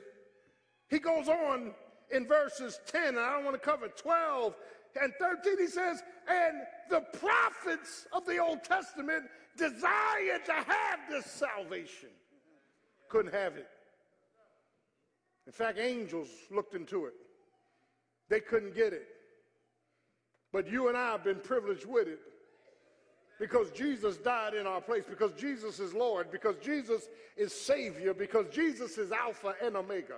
[0.89, 1.71] He goes on
[2.11, 4.55] in verses 10, and I don't want to cover 12
[5.01, 5.57] and 13.
[5.57, 6.57] He says, And
[6.89, 9.25] the prophets of the Old Testament
[9.59, 12.09] desired to have this salvation,
[13.09, 13.67] couldn't have it.
[15.45, 17.13] In fact, angels looked into it,
[18.29, 19.07] they couldn't get it.
[20.51, 22.19] But you and I have been privileged with it
[23.39, 28.47] because Jesus died in our place, because Jesus is Lord, because Jesus is Savior, because
[28.51, 30.17] Jesus is Alpha and Omega,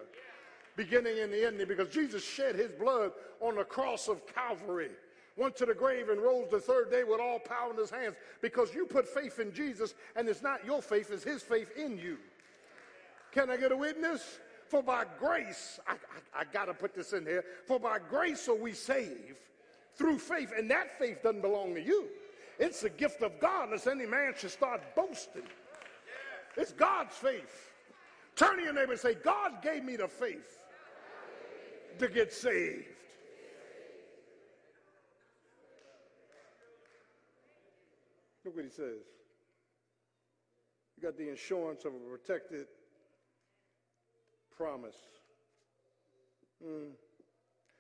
[0.75, 4.89] beginning and the ending, because Jesus shed his blood on the cross of Calvary,
[5.37, 8.15] went to the grave and rose the third day with all power in his hands,
[8.41, 11.97] because you put faith in Jesus, and it's not your faith, it's his faith in
[11.97, 12.17] you.
[13.31, 14.39] Can I get a witness?
[14.67, 18.47] For by grace, I, I, I got to put this in here, for by grace
[18.47, 19.37] are we saved
[19.95, 22.07] through faith, and that faith doesn't belong to you.
[22.59, 25.43] It's a gift of God, unless any man should start boasting.
[26.55, 27.71] It's God's faith.
[28.35, 30.63] Turn to your neighbor and say, God gave me the faith
[31.99, 32.85] to get saved.
[38.43, 39.05] Look what he says.
[40.97, 42.67] You got the insurance of a protected
[44.55, 44.95] promise.
[46.65, 46.91] Mm.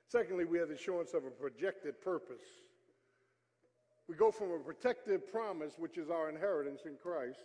[0.07, 2.41] Secondly, we have the assurance of a projected purpose.
[4.07, 7.39] We go from a protective promise, which is our inheritance in Christ.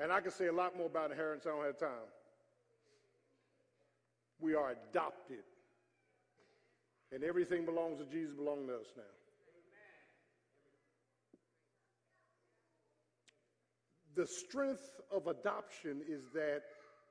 [0.00, 2.08] And I can say a lot more about inheritance, I don't have time.
[4.40, 5.44] We are adopted.
[7.12, 9.02] And everything belongs to Jesus, belongs to us now.
[14.16, 16.62] The strength of adoption is that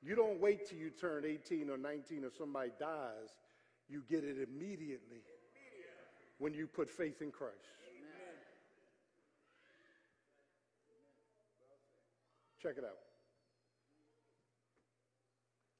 [0.02, 3.30] you don't wait till you turn 18 or 19 or somebody dies.
[3.88, 5.22] You get it immediately
[6.38, 7.54] when you put faith in Christ.
[12.60, 12.98] Check it out.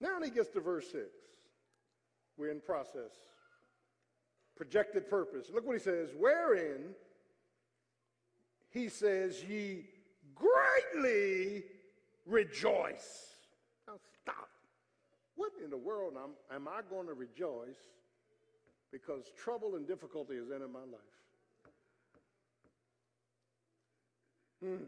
[0.01, 1.05] Now he gets to verse 6.
[2.39, 3.13] We're in process.
[4.57, 5.49] Projected purpose.
[5.53, 6.11] Look what he says.
[6.17, 6.95] Wherein
[8.71, 9.87] he says, ye
[10.37, 11.65] greatly
[12.25, 13.37] rejoice.
[13.87, 14.49] Now stop.
[15.35, 17.77] What in the world am, am I going to rejoice
[18.93, 21.01] because trouble and difficulty is in my life?
[24.63, 24.85] Hmm.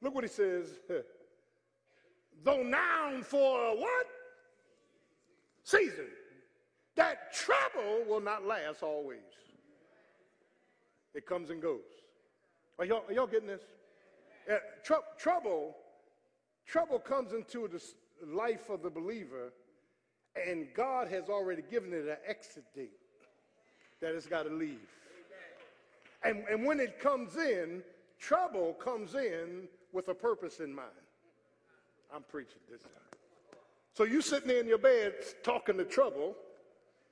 [0.00, 0.68] Look what he says.
[2.44, 4.06] Though now for what?
[5.62, 6.08] Season.
[6.96, 9.20] That trouble will not last always.
[11.14, 11.80] It comes and goes.
[12.78, 13.62] Are y'all, are y'all getting this?
[14.50, 15.76] Uh, tr- trouble,
[16.66, 17.82] trouble comes into the
[18.26, 19.52] life of the believer,
[20.48, 22.90] and God has already given it an exit date
[24.00, 24.78] that it's got to leave.
[26.24, 27.82] And, and when it comes in,
[28.18, 30.88] trouble comes in with a purpose in mind.
[32.14, 32.90] I'm preaching this time.
[33.94, 36.34] So you sitting there in your bed talking to trouble.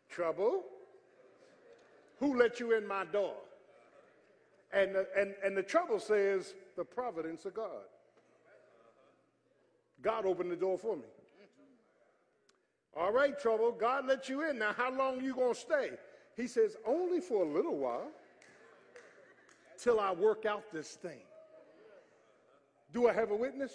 [0.08, 0.62] Trouble?
[2.18, 3.34] Who let you in my door?
[4.72, 7.84] And, and, and the trouble says the providence of God.
[10.00, 11.02] God opened the door for me.
[12.96, 13.70] All right, trouble.
[13.70, 14.58] God let you in.
[14.58, 15.90] Now, how long you going to stay?
[16.38, 18.08] He says, only for a little while
[19.78, 21.20] till I work out this thing.
[22.94, 23.72] Do I have a witness?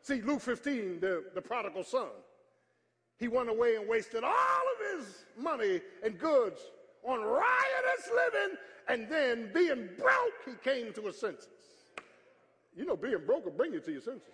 [0.00, 2.08] See, Luke 15, the, the prodigal son,
[3.18, 6.62] he went away and wasted all of his money and goods
[7.04, 8.56] on riotous living,
[8.88, 11.48] and then being broke, he came to his senses.
[12.76, 14.28] You know, being broke will bring you to your senses.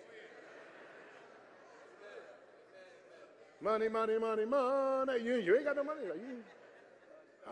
[3.61, 5.22] Money, money, money, money.
[5.22, 6.01] You, you ain't got no money.
[6.03, 6.38] You,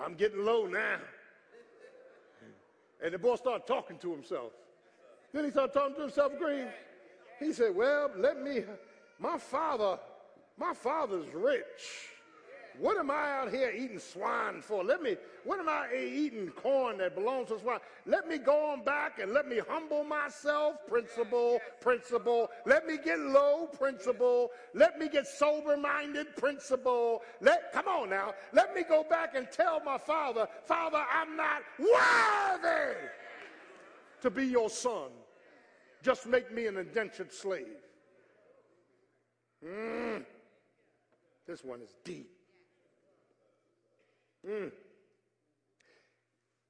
[0.05, 0.97] I'm getting low now.
[3.03, 4.53] And the boy started talking to himself.
[5.32, 6.66] Then he started talking to himself, Green.
[7.38, 8.64] He said, Well, let me,
[9.20, 9.99] my father,
[10.59, 12.11] my father's rich.
[12.78, 14.82] What am I out here eating swine for?
[14.82, 17.80] Let me, what am I eating corn that belongs to swine?
[18.06, 22.48] Let me go on back and let me humble myself, principle, principle.
[22.66, 24.50] Let me get low, principle.
[24.74, 27.22] Let me get sober minded, principle.
[27.40, 28.34] Let, come on now.
[28.52, 32.96] Let me go back and tell my father, Father, I'm not worthy
[34.22, 35.10] to be your son.
[36.02, 37.66] Just make me an indentured slave.
[39.64, 40.24] Mm.
[41.46, 42.30] This one is deep.
[44.49, 44.72] Mm.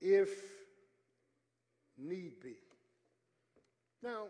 [0.00, 0.30] If
[1.98, 2.56] need be.
[4.02, 4.24] Now,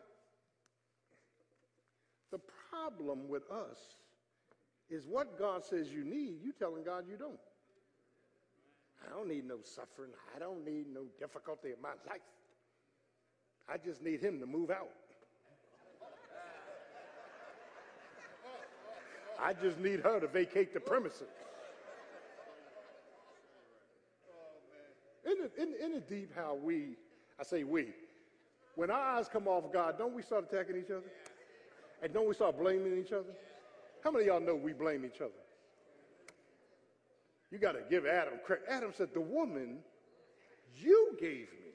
[2.30, 3.78] the problem with us
[4.88, 7.38] is what God says you need, you telling God you don't.
[9.04, 10.10] I don't need no suffering.
[10.34, 12.20] I don't need no difficulty in my life.
[13.68, 14.90] I just need him to move out.
[19.42, 21.28] I just need her to vacate the premises.
[25.44, 26.96] It, isn't, isn't it deep how we,
[27.38, 27.88] I say we,
[28.76, 31.10] when our eyes come off God, don't we start attacking each other?
[32.02, 33.34] And don't we start blaming each other?
[34.02, 35.30] How many of y'all know we blame each other?
[37.50, 38.64] You got to give Adam credit.
[38.68, 39.78] Adam said, The woman
[40.76, 41.70] you gave me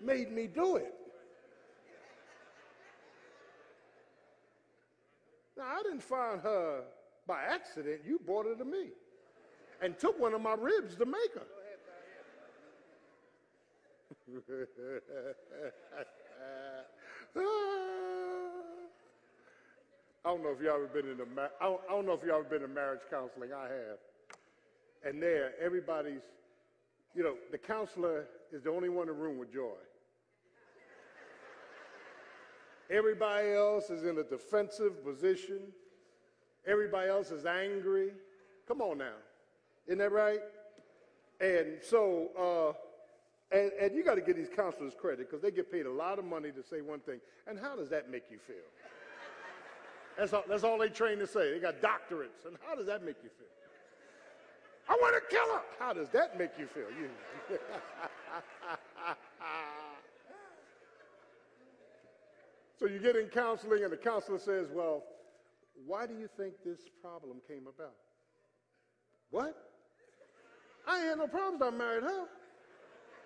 [0.00, 0.94] made me do it.
[5.56, 6.82] Now, I didn't find her
[7.26, 8.02] by accident.
[8.06, 8.88] You brought her to me
[9.80, 11.46] and took one of my ribs to make her.
[20.24, 22.14] I don't know if y'all ever been in a ma- I don't, I don't know
[22.14, 23.52] if y'all ever been in marriage counseling.
[23.52, 23.98] I have.
[25.04, 26.22] And there, everybody's,
[27.14, 29.74] you know, the counselor is the only one in the room with joy.
[32.90, 35.60] Everybody else is in a defensive position.
[36.66, 38.12] Everybody else is angry.
[38.68, 39.16] Come on now.
[39.86, 40.40] Isn't that right?
[41.40, 42.72] And so, uh,
[43.52, 46.18] and, and you got to give these counselors credit because they get paid a lot
[46.18, 47.20] of money to say one thing.
[47.46, 48.56] And how does that make you feel?
[50.18, 51.52] That's all, that's all they train to say.
[51.52, 52.46] They got doctorates.
[52.46, 53.46] And how does that make you feel?
[54.88, 55.62] I want to kill her.
[55.78, 56.88] How does that make you feel?
[56.98, 57.08] You,
[62.78, 65.04] so you get in counseling, and the counselor says, Well,
[65.86, 67.94] why do you think this problem came about?
[69.30, 69.56] What?
[70.86, 72.26] I ain't had no problems I married her.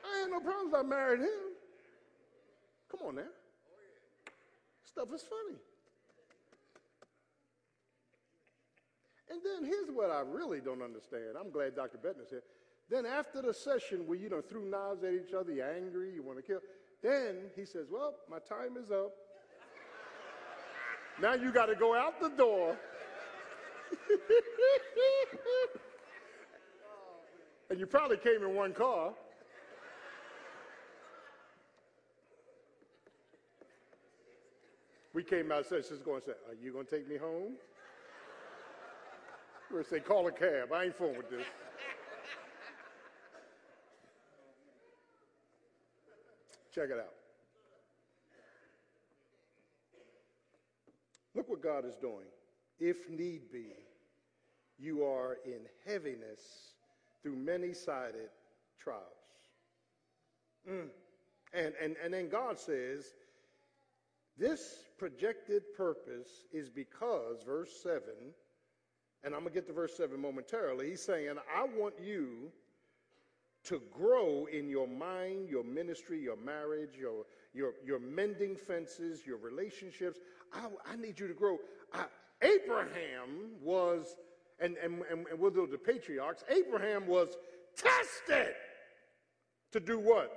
[0.07, 1.55] I ain't no problems I married him.
[2.91, 3.23] Come on now.
[4.85, 5.59] Stuff is funny.
[9.29, 11.37] And then here's what I really don't understand.
[11.39, 11.99] I'm glad Dr.
[11.99, 12.45] Bettner's here.
[12.89, 16.23] Then after the session where you know threw knives at each other, you're angry, you
[16.23, 16.61] want to kill.
[17.03, 19.13] Then he says, "Well, my time is up.
[21.21, 22.79] now you got to go out the door."
[27.71, 29.15] and you probably came in one car.
[35.17, 35.83] We came outside.
[35.89, 37.55] She's going to say, "Are you going to take me home?"
[39.71, 40.75] We're going to say, call a cab.
[40.75, 41.47] I ain't fooling with this.
[46.75, 47.15] Check it out.
[51.35, 52.27] Look what God is doing.
[52.79, 53.73] If need be,
[54.79, 56.75] you are in heaviness
[57.23, 58.29] through many sided
[58.79, 59.03] trials.
[60.71, 60.89] Mm.
[61.55, 63.15] And, and, and then God says,
[64.39, 68.03] this projected purpose is because, verse 7,
[69.25, 70.91] and I'm going to get to verse 7 momentarily.
[70.91, 72.53] He's saying, I want you
[73.65, 79.39] to grow in your mind, your ministry, your marriage, your, your, your mending fences, your
[79.39, 80.21] relationships.
[80.53, 81.59] I, I need you to grow.
[81.93, 82.05] I,
[82.43, 84.17] Abraham was,
[84.61, 87.37] and, and, and we'll do the patriarchs, Abraham was
[87.77, 88.55] tested
[89.73, 90.33] to do what?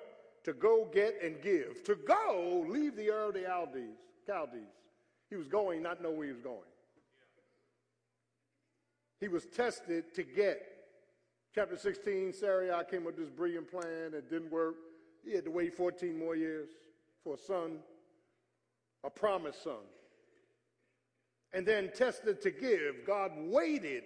[0.46, 1.84] To go get and give.
[1.86, 3.98] To go, leave the Ur of the Chaldees.
[4.30, 4.62] Chaldees.
[5.30, 6.60] He was going, not know where he was going.
[9.20, 10.62] He was tested to get.
[11.54, 14.14] Chapter 16, Sarai came up with this brilliant plan.
[14.14, 14.76] It didn't work.
[15.26, 16.70] He had to wait 14 more years
[17.24, 17.80] for a son,
[19.04, 19.84] a promised son.
[21.52, 23.06] And then tested to give.
[23.08, 24.04] God waited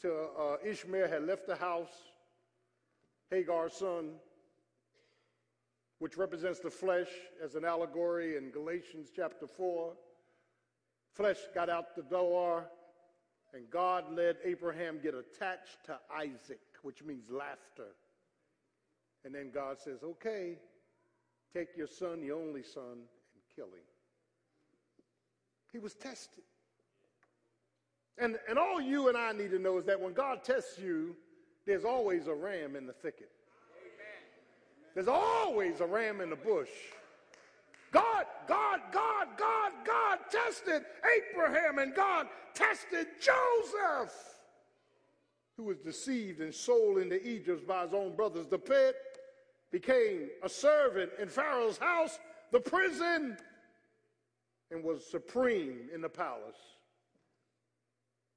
[0.00, 1.90] till uh, Ishmael had left the house,
[3.30, 4.12] Hagar's son,
[5.98, 7.08] which represents the flesh
[7.42, 9.94] as an allegory in Galatians chapter 4.
[11.12, 12.64] Flesh got out the door,
[13.52, 17.94] and God let Abraham get attached to Isaac, which means laughter.
[19.24, 20.58] And then God says, okay,
[21.52, 23.84] take your son, the only son, and kill him.
[25.72, 26.44] He was tested.
[28.16, 31.16] And, and all you and I need to know is that when God tests you,
[31.66, 33.30] there's always a ram in the thicket.
[34.98, 36.70] There's always a ram in the bush.
[37.92, 40.82] God, God, God, God, God tested
[41.32, 44.12] Abraham and God tested Joseph,
[45.56, 48.48] who was deceived and sold into Egypt by his own brothers.
[48.48, 48.96] The pit
[49.70, 52.18] became a servant in Pharaoh's house,
[52.50, 53.36] the prison,
[54.72, 56.58] and was supreme in the palace.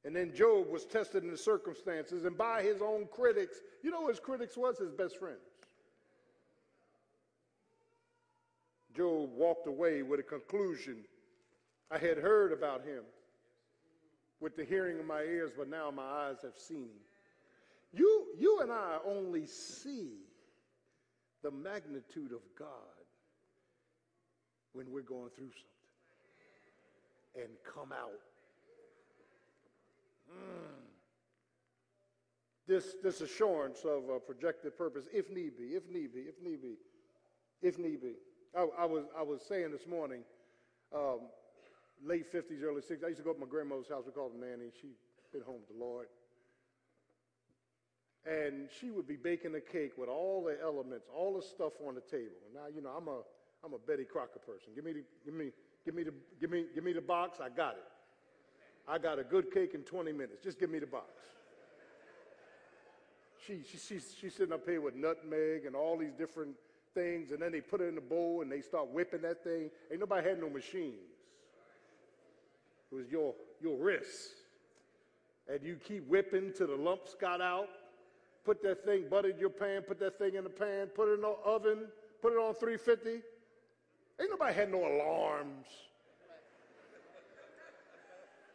[0.05, 3.61] And then Job was tested in the circumstances and by his own critics.
[3.81, 4.77] You know his critics was?
[4.77, 5.39] His best friends.
[8.95, 10.97] Job walked away with a conclusion.
[11.89, 13.03] I had heard about him.
[14.41, 17.05] with the hearing of my ears, but now my eyes have seen him.
[17.93, 20.13] You, you and I only see
[21.43, 22.67] the magnitude of God
[24.73, 28.19] when we're going through something and come out.
[30.31, 30.81] Mm.
[32.67, 36.61] This, this assurance of a projected purpose, if need be, if need be, if need
[36.61, 36.75] be,
[37.61, 38.13] if need be.
[38.55, 40.21] I, I was, I was saying this morning,
[40.93, 41.19] um,
[42.05, 44.03] late 50s, early 60s, I used to go up to my grandmother's house.
[44.05, 44.71] We called her Nanny.
[44.81, 44.95] She'd
[45.31, 46.07] been home with the Lord.
[48.25, 51.95] And she would be baking a cake with all the elements, all the stuff on
[51.95, 52.37] the table.
[52.53, 53.21] Now, you know, I'm a,
[53.63, 54.73] I'm a Betty Crocker person.
[54.75, 55.51] Give me the, give me,
[55.85, 57.39] give me the, give me, give me the box.
[57.41, 57.87] I got it.
[58.87, 60.43] I got a good cake in 20 minutes.
[60.43, 61.07] Just give me the box.
[63.47, 66.55] She, she, she's, she's sitting up here with nutmeg and all these different
[66.93, 69.69] things, and then they put it in the bowl and they start whipping that thing.
[69.91, 70.95] Ain't nobody had no machines.
[72.91, 74.35] It was your, your wrists.
[75.47, 77.69] And you keep whipping till the lumps got out.
[78.43, 81.21] Put that thing, buttered your pan, put that thing in the pan, put it in
[81.21, 81.85] the oven,
[82.21, 83.09] put it on 350.
[83.09, 85.67] Ain't nobody had no alarms.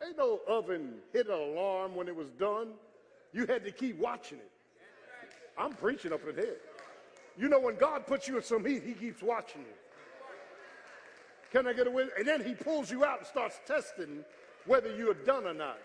[0.05, 2.69] Ain't no oven hit an alarm when it was done.
[3.33, 4.51] You had to keep watching it.
[5.59, 6.57] I'm preaching up in here.
[7.39, 9.77] You know, when God puts you in some heat, He keeps watching you.
[11.53, 12.07] Can I get away?
[12.19, 14.25] And then He pulls you out and starts testing
[14.65, 15.79] whether you are done or not.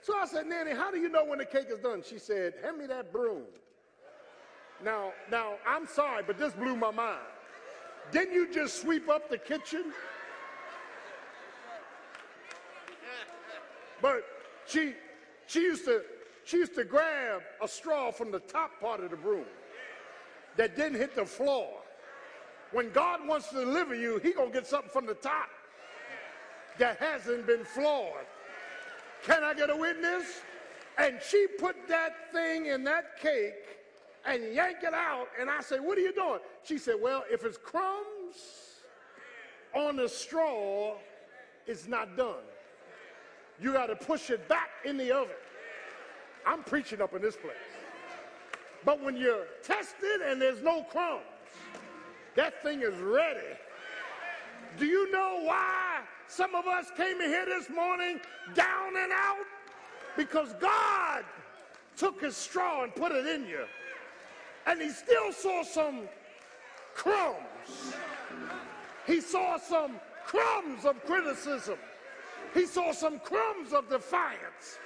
[0.00, 2.02] So I said, Nanny, how do you know when the cake is done?
[2.08, 3.42] She said, hand me that broom.
[4.84, 7.18] Now, now, I'm sorry, but this blew my mind.
[8.12, 9.92] Didn't you just sweep up the kitchen?
[14.00, 14.24] But
[14.66, 14.94] she,
[15.46, 16.02] she used to,
[16.48, 19.44] she used to grab a straw from the top part of the broom
[20.56, 21.68] that didn't hit the floor.
[22.72, 25.50] When God wants to deliver you, he gonna get something from the top
[26.78, 28.24] that hasn't been floored.
[29.24, 30.40] Can I get a witness?
[30.96, 33.52] And she put that thing in that cake
[34.24, 35.28] and yanked it out.
[35.38, 36.40] And I said, What are you doing?
[36.64, 38.80] She said, Well, if it's crumbs
[39.74, 40.96] on the straw,
[41.66, 42.46] it's not done.
[43.60, 45.36] You got to push it back in the oven.
[46.46, 47.54] I'm preaching up in this place.
[48.84, 51.22] But when you're tested and there's no crumbs,
[52.36, 53.56] that thing is ready.
[54.78, 58.20] Do you know why some of us came in here this morning
[58.54, 59.44] down and out?
[60.16, 61.24] Because God
[61.96, 63.64] took his straw and put it in you.
[64.66, 66.02] And he still saw some
[66.94, 67.94] crumbs.
[69.06, 71.78] He saw some crumbs of criticism.
[72.54, 74.78] He saw some crumbs of defiance.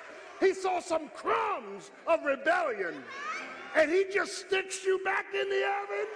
[0.43, 3.05] He saw some crumbs of rebellion
[3.77, 6.09] and he just sticks you back in the oven?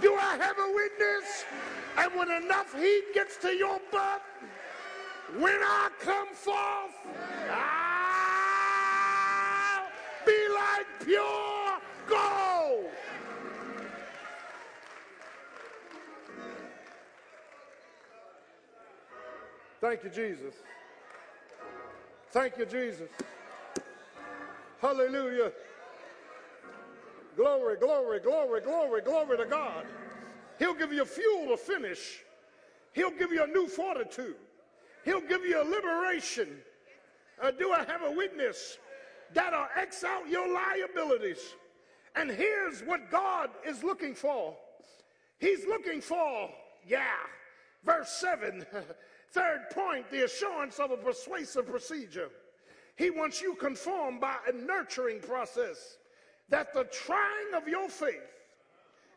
[0.00, 1.44] Do I have a witness?
[1.96, 4.20] And when enough heat gets to your butt,
[5.38, 6.96] when I come forth,
[7.48, 8.66] I'll
[10.26, 11.78] be like pure
[12.08, 12.90] gold.
[19.80, 20.54] Thank you, Jesus.
[22.32, 23.08] Thank you, Jesus.
[24.80, 25.52] Hallelujah.
[27.36, 29.86] Glory, glory, glory, glory, glory to God.
[30.58, 32.20] He'll give you fuel to finish.
[32.92, 34.36] He'll give you a new fortitude.
[35.04, 36.48] He'll give you a liberation.
[37.40, 38.78] Uh, do I have a witness
[39.34, 41.54] that'll X out your liabilities?
[42.14, 44.56] And here's what God is looking for.
[45.38, 46.50] He's looking for,
[46.88, 47.16] yeah,
[47.84, 48.64] verse 7,
[49.32, 52.30] third point, the assurance of a persuasive procedure.
[52.96, 55.98] He wants you conformed by a nurturing process
[56.48, 58.22] that the trying of your faith,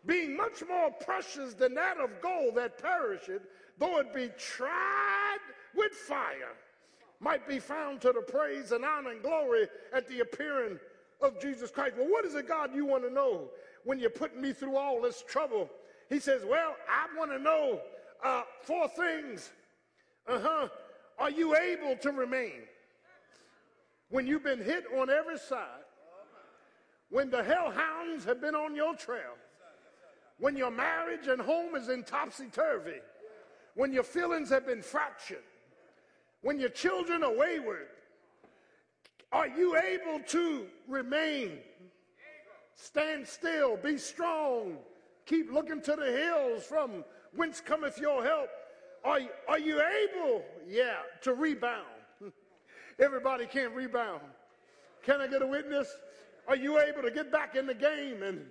[0.05, 3.43] being much more precious than that of gold that perisheth,
[3.77, 5.37] though it be tried
[5.75, 6.55] with fire,
[7.19, 10.79] might be found to the praise and honor and glory at the appearing
[11.21, 11.95] of Jesus Christ.
[11.97, 13.49] Well, what is it, God, you want to know
[13.83, 15.69] when you're putting me through all this trouble?
[16.09, 17.81] He says, Well, I want to know
[18.23, 19.51] uh, four things.
[20.27, 20.67] Uh huh.
[21.17, 22.61] Are you able to remain?
[24.09, 25.85] When you've been hit on every side,
[27.09, 29.37] when the hellhounds have been on your trail,
[30.39, 32.99] when your marriage and home is in topsy turvy,
[33.75, 35.43] when your feelings have been fractured,
[36.41, 37.87] when your children are wayward,
[39.31, 41.59] are you able to remain?
[42.75, 44.77] Stand still, be strong,
[45.25, 47.03] keep looking to the hills from
[47.35, 48.49] whence cometh your help.
[49.03, 51.85] Are, are you able, yeah, to rebound?
[52.99, 54.21] Everybody can't rebound.
[55.03, 55.87] Can I get a witness?
[56.47, 58.45] Are you able to get back in the game and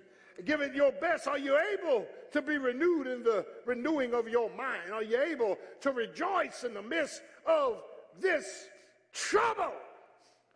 [0.45, 1.27] give it your best?
[1.27, 4.91] Are you able to be renewed in the renewing of your mind?
[4.93, 7.83] Are you able to rejoice in the midst of
[8.19, 8.67] this
[9.13, 9.73] trouble.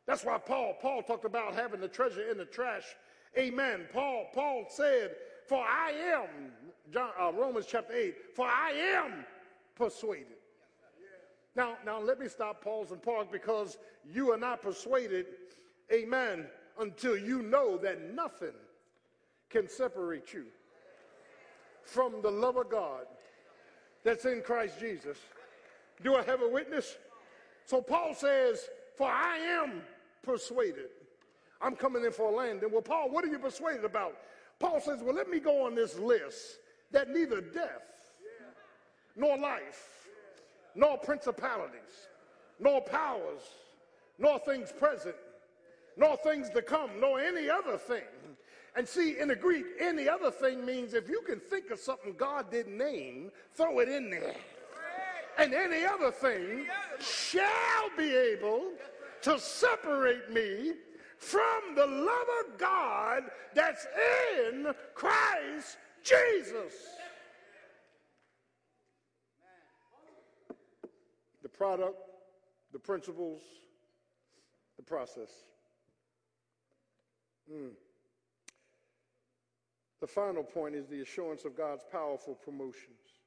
[0.06, 2.84] That's why Paul, Paul talked about having the treasure in the trash.
[3.38, 3.86] Amen.
[3.92, 5.12] Paul, Paul said,
[5.48, 6.52] for I am,
[6.92, 9.26] John, uh, Romans chapter 8, for I am
[9.76, 10.38] persuaded.
[11.56, 13.78] Now, now let me stop, pause, and park because
[14.12, 15.26] you are not persuaded,
[15.92, 16.48] amen,
[16.80, 18.54] until you know that nothing
[19.50, 20.46] can separate you
[21.84, 23.06] from the love of God
[24.04, 25.18] that's in Christ Jesus.
[26.02, 26.98] Do I have a witness?
[27.66, 29.82] So Paul says, For I am
[30.24, 30.90] persuaded.
[31.62, 32.70] I'm coming in for a landing.
[32.72, 34.18] Well, Paul, what are you persuaded about?
[34.60, 36.58] Paul says, Well, let me go on this list
[36.92, 37.84] that neither death,
[39.16, 40.03] nor life,
[40.76, 42.08] nor principalities,
[42.60, 43.42] nor powers,
[44.18, 45.16] nor things present,
[45.98, 48.04] nor things to come, nor any other thing.
[48.76, 52.16] And see, in the Greek, any other thing means if you can think of something
[52.18, 54.36] God didn't name, throw it in there.
[55.38, 56.68] And any other thing
[57.00, 58.72] shall be able
[59.22, 60.74] to separate me
[61.18, 63.86] from the love of God that's
[64.48, 66.74] in Christ Jesus.
[71.54, 71.98] Product,
[72.72, 73.42] the principles,
[74.78, 75.30] the process.
[77.52, 77.72] Mm.
[80.02, 83.22] The final point is the assurance of God's powerful promotions,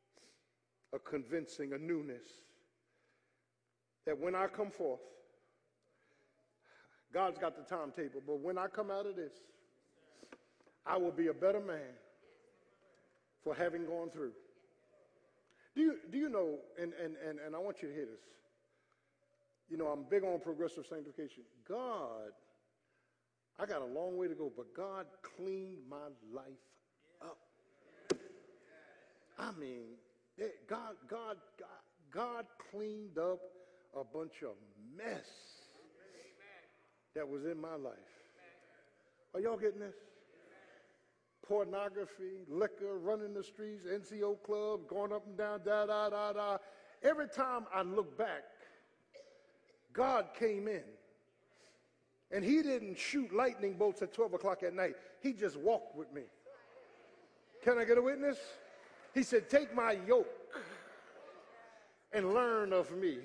[0.93, 2.27] a convincing, a newness.
[4.05, 5.01] That when I come forth,
[7.13, 9.33] God's got the timetable, but when I come out of this,
[10.85, 11.95] I will be a better man
[13.43, 14.33] for having gone through.
[15.77, 18.25] Do you, do you know, and, and, and, and I want you to hear this.
[19.69, 21.43] You know, I'm big on progressive sanctification.
[21.69, 22.33] God,
[23.59, 26.47] I got a long way to go, but God cleaned my life
[27.21, 27.37] up.
[29.39, 29.99] I mean,
[30.41, 31.69] eh, God, God, God,
[32.11, 33.41] God cleaned up
[33.95, 34.55] a bunch of
[34.97, 35.29] mess
[37.15, 37.93] that was in my life.
[39.35, 39.95] Are y'all getting this?
[41.49, 46.59] Pornography, liquor, running the streets, NCO club, going up and down, da da da da.
[47.03, 48.43] Every time I look back,
[49.93, 50.83] God came in.
[52.33, 54.97] And he didn't shoot lightning bolts at 12 o'clock at night.
[55.23, 56.23] He just walked with me.
[57.63, 58.39] Can I get a witness?
[59.15, 60.27] He said, Take my yoke
[62.13, 63.19] and learn of me.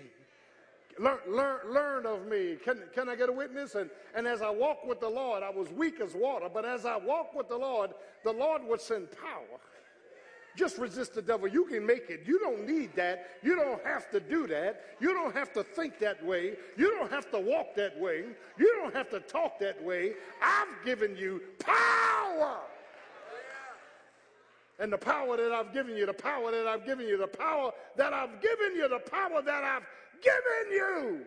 [1.02, 2.58] Learn, learn, learn of me.
[2.64, 3.74] Can, can I get a witness?
[3.74, 6.86] And, and as I walk with the Lord, I was weak as water, but as
[6.86, 7.91] I walk with the Lord,
[8.24, 9.60] the Lord would send power.
[10.56, 11.47] Just resist the devil.
[11.47, 12.22] You can make it.
[12.28, 13.32] You don't need that.
[13.41, 14.84] You don't have to do that.
[14.99, 16.54] You don't have to think that way.
[16.78, 18.26] You don't have to walk that way.
[18.60, 20.14] You don't have to talk that way.
[20.39, 22.60] I've given you power.
[24.78, 27.72] And the power that I've given you, the power that I've given you, the power
[27.95, 29.86] that I've given you, the power that I've
[30.22, 31.26] given you.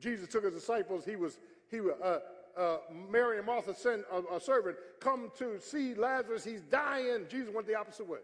[0.00, 1.04] Jesus took his disciples.
[1.04, 1.38] He was,
[1.70, 2.18] he uh,
[2.56, 2.78] uh,
[3.10, 6.44] Mary and Martha sent a, a, servant, come to see Lazarus.
[6.44, 7.26] He's dying.
[7.28, 8.18] Jesus went the opposite way.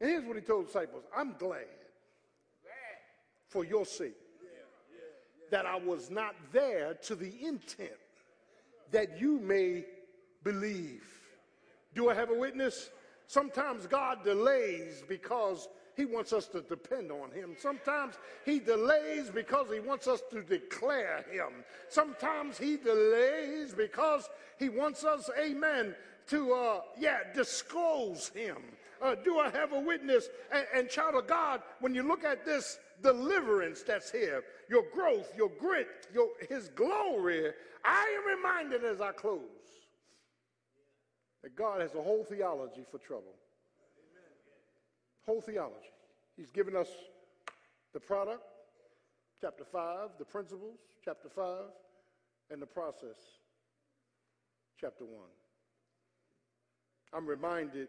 [0.00, 1.64] And here's what he told disciples I'm glad
[3.48, 4.16] for your sake
[5.50, 7.90] that I was not there to the intent
[8.90, 9.84] that you may
[10.42, 11.04] believe.
[11.94, 12.90] Do I have a witness?
[13.26, 17.56] Sometimes God delays because he wants us to depend on him.
[17.58, 21.64] Sometimes he delays because he wants us to declare him.
[21.88, 24.28] Sometimes he delays because
[24.58, 25.94] he wants us, amen,
[26.28, 28.58] to, uh, yeah, disclose him.
[29.00, 30.28] Uh, do I have a witness?
[30.52, 35.32] And, and child of God, when you look at this deliverance that's here, your growth,
[35.34, 37.52] your grit, your, his glory,
[37.84, 39.40] I am reminded as I close
[41.42, 43.34] that God has a whole theology for trouble
[45.26, 45.90] whole theology.
[46.36, 46.88] He's given us
[47.92, 48.42] the product,
[49.40, 51.44] chapter 5, the principles, chapter 5,
[52.50, 53.16] and the process,
[54.80, 55.14] chapter 1.
[57.12, 57.88] I'm reminded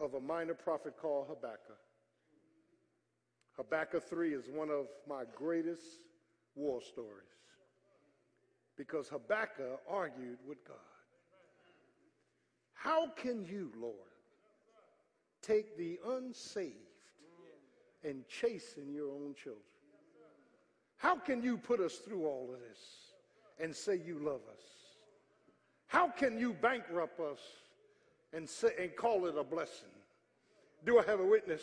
[0.00, 1.76] of a minor prophet called Habakkuk.
[3.56, 5.82] Habakkuk 3 is one of my greatest
[6.54, 7.26] war stories
[8.76, 10.76] because Habakkuk argued with God.
[12.74, 14.07] How can you, Lord,
[15.48, 16.74] take the unsaved
[18.04, 19.62] and chasten your own children.
[20.98, 22.78] How can you put us through all of this
[23.60, 24.62] and say you love us?
[25.86, 27.38] How can you bankrupt us
[28.32, 29.88] and, say, and call it a blessing?
[30.84, 31.62] Do I have a witness?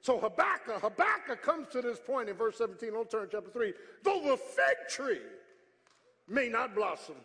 [0.00, 3.72] So Habakkuk, Habakkuk comes to this point in verse 17, on turn chapter 3.
[4.02, 5.20] Though the fig tree
[6.28, 7.16] may not blossom,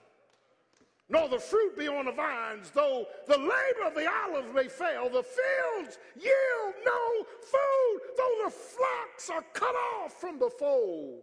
[1.10, 5.10] nor the fruit be on the vines, though the labor of the olive may fail,
[5.10, 11.22] the fields yield no food, though the flocks are cut off from the fold,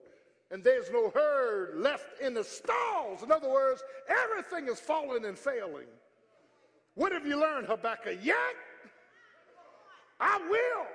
[0.50, 3.22] and there's no herd left in the stalls.
[3.22, 5.86] In other words, everything is falling and failing.
[6.94, 8.18] What have you learned, Habakkuk?
[8.22, 8.36] Yet
[10.18, 10.86] I will.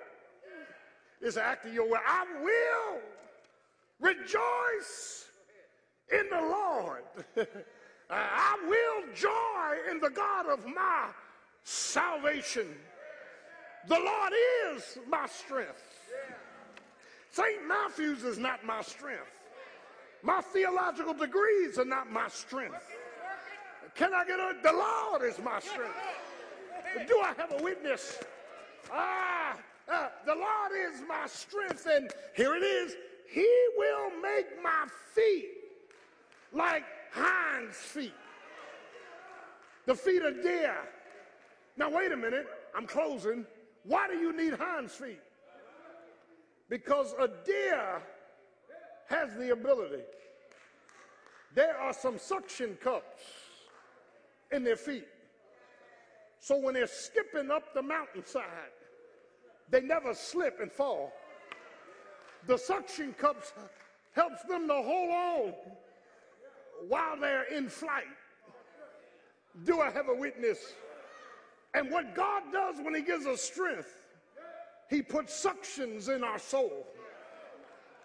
[1.21, 1.99] Is acting your way.
[2.03, 2.99] I will
[3.99, 5.25] rejoice
[6.11, 7.03] in the Lord.
[8.11, 11.07] I will joy in the God of my
[11.63, 12.67] salvation.
[13.87, 14.33] The Lord
[14.67, 15.81] is my strength.
[17.31, 17.65] St.
[17.65, 19.39] Matthew's is not my strength.
[20.21, 22.83] My theological degrees are not my strength.
[23.95, 24.53] Can I get a?
[24.61, 25.95] The Lord is my strength.
[27.07, 28.19] Do I have a witness?
[28.91, 29.57] Ah,
[29.89, 32.95] uh, the Lord is my strength, and here it is.
[33.29, 33.47] He
[33.77, 35.49] will make my feet
[36.53, 36.83] like
[37.61, 38.13] hinds feet,
[39.85, 40.75] the feet of deer.
[41.77, 43.45] Now, wait a minute, I'm closing.
[43.83, 45.21] Why do you need hinds feet?
[46.69, 48.01] Because a deer
[49.09, 50.03] has the ability.
[51.53, 53.21] There are some suction cups
[54.51, 55.07] in their feet.
[56.39, 58.43] So when they're skipping up the mountainside,
[59.69, 61.13] they never slip and fall.
[62.47, 63.53] The suction cups
[64.13, 65.53] helps them to hold on
[66.87, 68.05] while they're in flight.
[69.63, 70.73] Do I have a witness?
[71.73, 73.89] And what God does when He gives us strength,
[74.89, 76.87] He puts suctions in our soul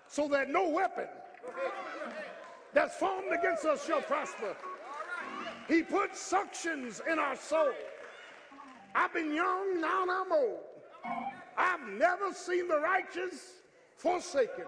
[0.09, 1.07] so that no weapon
[2.73, 4.55] that's formed against us shall prosper.
[5.69, 7.73] He puts suctions in our soul.
[8.95, 10.61] I've been young, now I'm old.
[11.57, 13.53] I've never seen the righteous
[13.97, 14.67] forsaken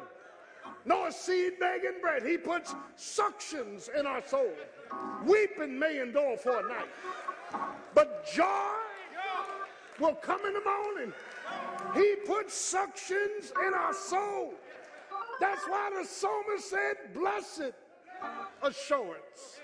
[0.85, 2.25] nor seed begging bread.
[2.25, 4.53] He puts suctions in our soul.
[5.25, 6.89] Weeping may endure for a night,
[7.95, 8.79] but joy
[10.01, 11.13] will come in the morning.
[11.95, 14.55] He puts suctions in our soul.
[15.41, 17.73] That's why the psalmist said, Blessed
[18.63, 19.61] assurance.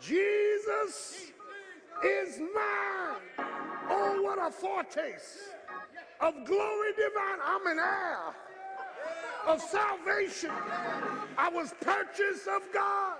[0.00, 1.32] Jesus
[2.04, 3.46] is mine.
[3.88, 5.38] Oh, what a foretaste
[6.20, 7.38] of glory divine.
[7.44, 8.34] I'm an heir
[9.46, 10.50] of salvation.
[11.38, 13.16] I was purchased of God,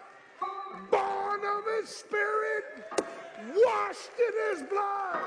[0.90, 2.64] born of His Spirit,
[3.54, 5.20] washed in His blood.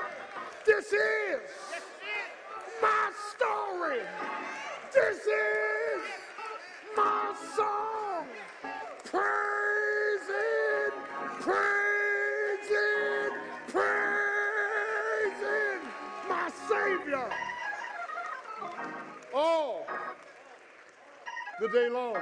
[0.66, 1.40] This is
[2.82, 4.00] my story.
[4.92, 6.02] This is
[6.96, 8.26] my song.
[9.04, 10.92] Praise it,
[11.40, 13.32] praise it,
[13.68, 15.80] praise it,
[16.28, 17.28] my Savior.
[21.60, 22.16] The day long.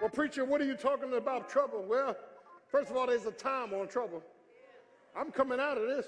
[0.00, 1.84] Well, preacher, what are you talking about trouble?
[1.88, 2.16] Well,
[2.66, 4.22] first of all, there's a time on trouble.
[5.16, 6.06] I'm coming out of this.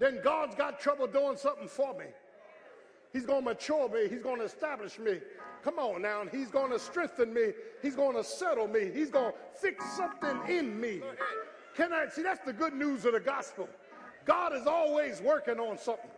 [0.00, 2.06] Then God's got trouble doing something for me.
[3.12, 4.08] He's going to mature me.
[4.08, 5.20] He's going to establish me.
[5.62, 6.22] Come on now.
[6.22, 7.52] And he's going to strengthen me.
[7.80, 8.90] He's going to settle me.
[8.92, 11.00] He's going to fix something in me.
[11.76, 12.22] Can I see?
[12.22, 13.68] That's the good news of the gospel.
[14.24, 16.10] God is always working on something.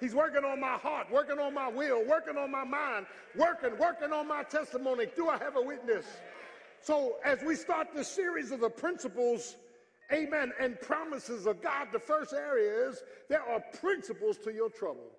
[0.00, 3.04] He's working on my heart, working on my will, working on my mind,
[3.36, 5.06] working, working on my testimony.
[5.14, 6.06] Do I have a witness?
[6.80, 9.56] So, as we start the series of the principles,
[10.10, 15.10] amen, and promises of God, the first area is there are principles to your trouble.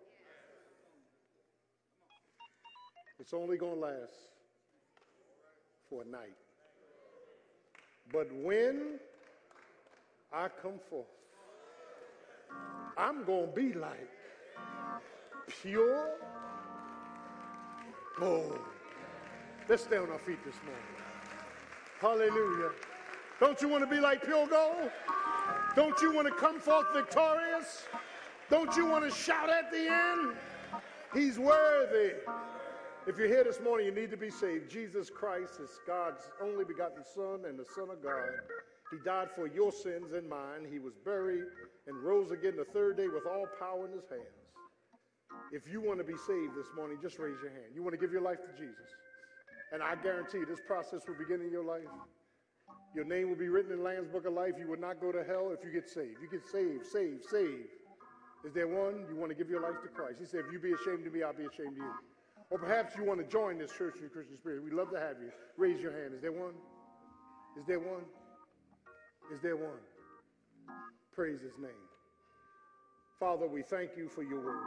[3.20, 4.14] It's only going to last
[5.88, 6.34] for a night.
[8.12, 9.00] But when
[10.34, 11.06] I come forth,
[12.98, 14.10] I'm going to be like
[15.62, 16.10] pure
[18.18, 18.60] gold.
[19.68, 20.84] Let's stay on our feet this morning.
[22.00, 22.72] Hallelujah.
[23.40, 24.92] Don't you want to be like pure gold?
[25.76, 27.86] Don't you want to come forth victorious?
[28.50, 30.36] Don't you want to shout at the end?
[31.14, 32.14] He's worthy.
[33.08, 34.70] If you're here this morning, you need to be saved.
[34.70, 38.30] Jesus Christ is God's only begotten Son and the Son of God.
[38.92, 40.68] He died for your sins and mine.
[40.70, 41.46] He was buried
[41.88, 44.41] and rose again the third day with all power in his hands.
[45.52, 47.76] If you want to be saved this morning, just raise your hand.
[47.76, 48.90] You want to give your life to Jesus.
[49.74, 51.88] And I guarantee this process will begin in your life.
[52.96, 54.54] Your name will be written in the Lamb's Book of Life.
[54.60, 56.20] You will not go to hell if you get saved.
[56.22, 57.68] You get saved, saved, saved.
[58.44, 59.06] Is there one?
[59.10, 60.20] You want to give your life to Christ.
[60.20, 61.94] He said, if you be ashamed of me, I'll be ashamed of you.
[62.50, 64.64] Or perhaps you want to join this church in the Christian spirit.
[64.64, 65.32] We'd love to have you.
[65.58, 66.14] Raise your hand.
[66.16, 66.54] Is there one?
[67.58, 68.04] Is there one?
[69.34, 69.80] Is there one?
[71.14, 71.72] Praise his name.
[73.20, 74.64] Father, we thank you for your word.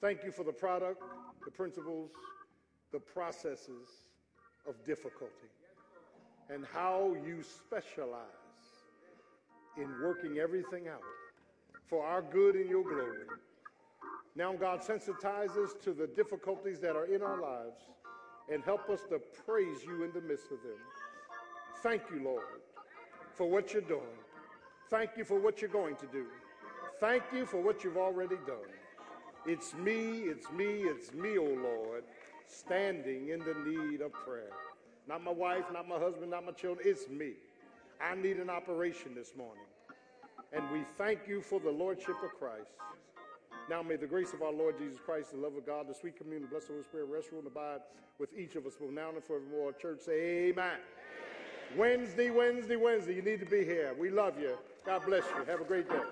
[0.00, 1.02] Thank you for the product,
[1.44, 2.10] the principles,
[2.92, 3.88] the processes
[4.68, 5.48] of difficulty.
[6.48, 8.22] and how you specialize
[9.76, 11.02] in working everything out
[11.88, 13.26] for our good and your glory.
[14.36, 17.80] Now, God, sensitize us to the difficulties that are in our lives
[18.52, 20.78] and help us to praise you in the midst of them.
[21.82, 22.44] Thank you, Lord,
[23.34, 24.02] for what you're doing.
[24.88, 26.26] Thank you for what you're going to do.
[27.00, 28.70] Thank you for what you've already done.
[29.46, 32.02] It's me, it's me, it's me, oh Lord,
[32.48, 34.50] standing in the need of prayer.
[35.08, 36.84] Not my wife, not my husband, not my children.
[36.88, 37.34] It's me.
[38.00, 39.62] I need an operation this morning.
[40.52, 42.72] And we thank you for the Lordship of Christ.
[43.70, 46.16] Now may the grace of our Lord Jesus Christ, the love of God, the sweet
[46.16, 47.80] communion, the blessed Holy Spirit rest, rule, and abide
[48.18, 49.72] with each of us both now and forevermore.
[49.74, 50.64] Church say amen.
[50.64, 50.80] amen.
[51.76, 53.14] Wednesday, Wednesday, Wednesday.
[53.14, 53.94] You need to be here.
[53.98, 54.56] We love you.
[54.84, 55.44] God bless you.
[55.44, 56.02] Have a great day.